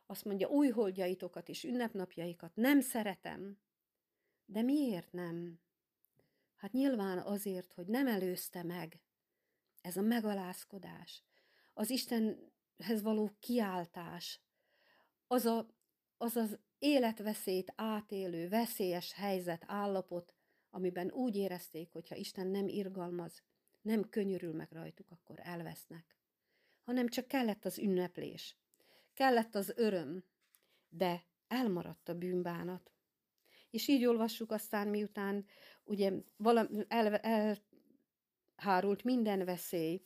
Azt 0.07 0.24
mondja, 0.24 0.48
új 0.48 0.68
holdjaitokat 0.68 1.48
és 1.48 1.64
ünnepnapjaikat 1.64 2.50
nem 2.55 2.81
szeretem. 2.81 3.59
De 4.46 4.62
miért 4.62 5.12
nem? 5.12 5.61
Hát 6.57 6.72
nyilván 6.72 7.18
azért, 7.18 7.72
hogy 7.72 7.87
nem 7.87 8.07
előzte 8.07 8.62
meg 8.62 9.00
ez 9.85 9.96
a 9.96 10.02
megalázkodás, 10.02 11.22
az 11.74 11.90
Istenhez 11.90 13.02
való 13.02 13.30
kiáltás, 13.40 14.40
az, 15.26 15.44
a, 15.44 15.66
az 16.16 16.37
az 16.37 16.59
életveszélyt 16.78 17.72
átélő, 17.76 18.48
veszélyes 18.48 19.12
helyzet, 19.12 19.64
állapot, 19.66 20.35
amiben 20.70 21.11
úgy 21.11 21.37
érezték, 21.37 21.92
hogy 21.92 22.09
ha 22.09 22.14
Isten 22.14 22.46
nem 22.46 22.68
irgalmaz, 22.68 23.42
nem 23.83 24.09
könyörül 24.09 24.52
meg 24.52 24.72
rajtuk, 24.72 25.11
akkor 25.11 25.40
elvesznek. 25.42 26.16
Hanem 26.83 27.09
csak 27.09 27.26
kellett 27.26 27.64
az 27.64 27.78
ünneplés, 27.78 28.57
kellett 29.14 29.54
az 29.54 29.72
öröm, 29.76 30.24
de 30.88 31.24
elmaradt 31.48 32.09
a 32.09 32.14
bűnbánat. 32.14 32.93
És 33.75 33.89
így 33.89 34.05
olvassuk 34.05 34.51
aztán, 34.51 34.89
miután 34.89 35.47
ugye 35.85 36.13
valami, 36.37 36.85
el, 36.89 37.17
elhárult 38.57 39.05
minden 39.05 39.45
veszély, 39.45 40.03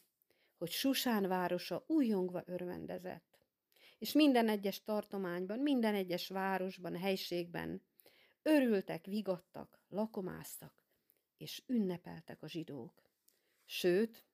hogy 0.56 0.70
Susán 0.70 1.28
városa 1.28 1.84
újongva 1.86 2.42
örvendezett. 2.46 3.46
És 3.98 4.12
minden 4.12 4.48
egyes 4.48 4.82
tartományban, 4.82 5.58
minden 5.58 5.94
egyes 5.94 6.28
városban, 6.28 6.96
helységben 6.96 7.82
örültek, 8.42 9.04
vigadtak, 9.04 9.82
lakomáztak, 9.88 10.84
és 11.36 11.62
ünnepeltek 11.66 12.42
a 12.42 12.48
zsidók. 12.48 13.10
Sőt, 13.64 14.26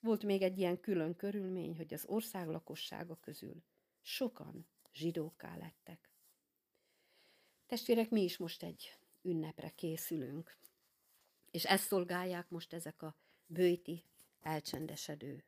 volt 0.00 0.24
még 0.24 0.42
egy 0.42 0.58
ilyen 0.58 0.80
külön 0.80 1.16
körülmény, 1.16 1.76
hogy 1.76 1.94
az 1.94 2.04
ország 2.06 2.48
lakossága 2.48 3.16
közül 3.20 3.64
sokan 4.00 4.68
zsidókká 4.92 5.56
lettek. 5.56 6.13
Testvérek, 7.74 8.10
mi 8.10 8.22
is 8.22 8.36
most 8.36 8.62
egy 8.62 8.96
ünnepre 9.22 9.68
készülünk. 9.68 10.56
És 11.50 11.64
ezt 11.64 11.86
szolgálják 11.86 12.48
most 12.48 12.72
ezek 12.72 13.02
a 13.02 13.16
bőti, 13.46 14.04
elcsendesedő 14.40 15.44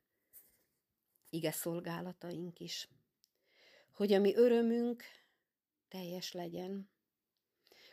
ige 1.31 1.51
szolgálataink 1.51 2.61
is. 2.61 2.89
Hogy 3.93 4.13
a 4.13 4.21
mi 4.21 4.35
örömünk 4.35 5.03
teljes 5.89 6.33
legyen, 6.33 6.89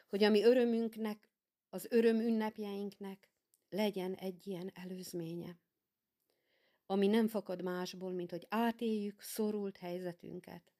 hogy 0.08 0.24
a 0.24 0.30
mi 0.30 0.44
örömünknek, 0.44 1.30
az 1.70 1.88
öröm 1.90 2.20
ünnepjeinknek 2.20 3.30
legyen 3.70 4.16
egy 4.16 4.48
ilyen 4.48 4.72
előzménye, 4.74 5.60
ami 6.86 7.08
nem 7.08 7.28
fakad 7.28 7.62
másból, 7.62 8.12
mint 8.12 8.32
hogy 8.32 8.46
átéljük 8.50 9.22
szorult 9.22 9.78
helyzetünket, 9.78 10.72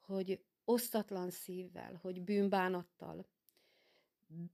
hogy 0.00 0.44
osztatlan 0.64 1.30
szívvel, 1.30 1.98
hogy 2.02 2.22
bűnbánattal, 2.22 3.26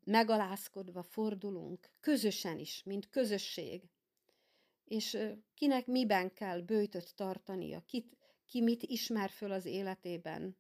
megalázkodva 0.05 1.03
fordulunk, 1.03 1.90
közösen 2.01 2.59
is, 2.59 2.83
mint 2.83 3.09
közösség, 3.09 3.88
és 4.85 5.18
kinek 5.55 5.87
miben 5.87 6.33
kell 6.35 6.61
bőtöt 6.61 7.14
tartania, 7.14 7.85
kit, 7.87 8.16
ki 8.46 8.61
mit 8.61 8.83
ismer 8.83 9.31
föl 9.31 9.53
az 9.53 9.64
életében, 9.64 10.57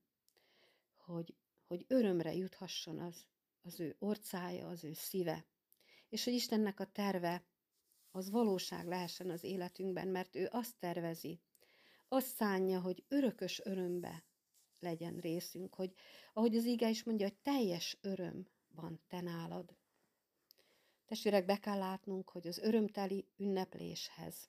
hogy, 0.96 1.34
hogy 1.66 1.84
örömre 1.88 2.34
juthasson 2.34 2.98
az, 2.98 3.26
az 3.62 3.80
ő 3.80 3.96
orcája, 3.98 4.68
az 4.68 4.84
ő 4.84 4.92
szíve, 4.92 5.46
és 6.08 6.24
hogy 6.24 6.32
Istennek 6.32 6.80
a 6.80 6.84
terve 6.84 7.44
az 8.10 8.30
valóság 8.30 8.86
lehessen 8.86 9.30
az 9.30 9.44
életünkben, 9.44 10.08
mert 10.08 10.36
ő 10.36 10.48
azt 10.50 10.78
tervezi, 10.78 11.40
azt 12.08 12.34
szánja, 12.34 12.80
hogy 12.80 13.04
örökös 13.08 13.60
örömbe 13.64 14.24
legyen 14.80 15.16
részünk, 15.16 15.74
hogy 15.74 15.94
ahogy 16.32 16.56
az 16.56 16.64
ige 16.64 16.88
is 16.88 17.04
mondja, 17.04 17.26
hogy 17.26 17.38
teljes 17.42 17.98
öröm 18.00 18.48
van 18.68 19.00
te 19.08 19.20
nálad. 19.20 19.76
Testvérek, 21.06 21.44
be 21.44 21.58
kell 21.58 21.78
látnunk, 21.78 22.30
hogy 22.30 22.46
az 22.46 22.58
örömteli 22.58 23.26
ünnepléshez 23.36 24.48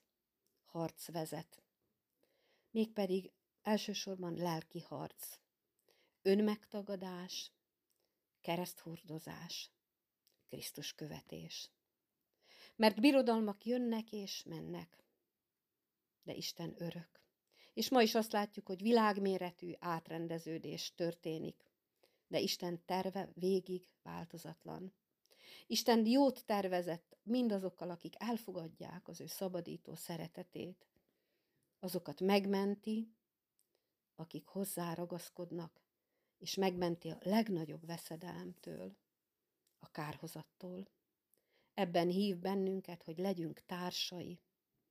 harc 0.64 1.10
vezet. 1.10 1.62
Mégpedig 2.70 3.32
elsősorban 3.62 4.34
lelki 4.34 4.80
harc, 4.80 5.38
önmegtagadás, 6.22 7.52
kereszthordozás, 8.40 9.70
Krisztus 10.48 10.94
követés. 10.94 11.70
Mert 12.76 13.00
birodalmak 13.00 13.64
jönnek 13.64 14.12
és 14.12 14.42
mennek, 14.42 15.04
de 16.22 16.34
Isten 16.34 16.74
örök. 16.78 17.21
És 17.72 17.90
ma 17.90 18.02
is 18.02 18.14
azt 18.14 18.32
látjuk, 18.32 18.66
hogy 18.66 18.82
világméretű 18.82 19.72
átrendeződés 19.78 20.94
történik, 20.94 21.70
de 22.26 22.40
Isten 22.40 22.84
terve 22.84 23.30
végig 23.34 23.88
változatlan. 24.02 24.94
Isten 25.66 26.06
jót 26.06 26.44
tervezett 26.44 27.16
mindazokkal, 27.22 27.90
akik 27.90 28.14
elfogadják 28.18 29.08
az 29.08 29.20
ő 29.20 29.26
szabadító 29.26 29.94
szeretetét. 29.94 30.86
Azokat 31.78 32.20
megmenti, 32.20 33.14
akik 34.14 34.46
hozzá 34.46 34.94
ragaszkodnak, 34.94 35.82
és 36.38 36.54
megmenti 36.54 37.08
a 37.08 37.18
legnagyobb 37.22 37.86
veszedelemtől, 37.86 38.96
a 39.78 39.90
kárhozattól. 39.90 40.88
Ebben 41.74 42.08
hív 42.08 42.38
bennünket, 42.38 43.02
hogy 43.02 43.18
legyünk 43.18 43.62
társai 43.66 44.40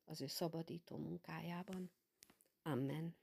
az 0.06 0.22
ő 0.22 0.28
szabadító 0.28 0.98
munkájában. 0.98 1.92
Amen. 2.66 3.14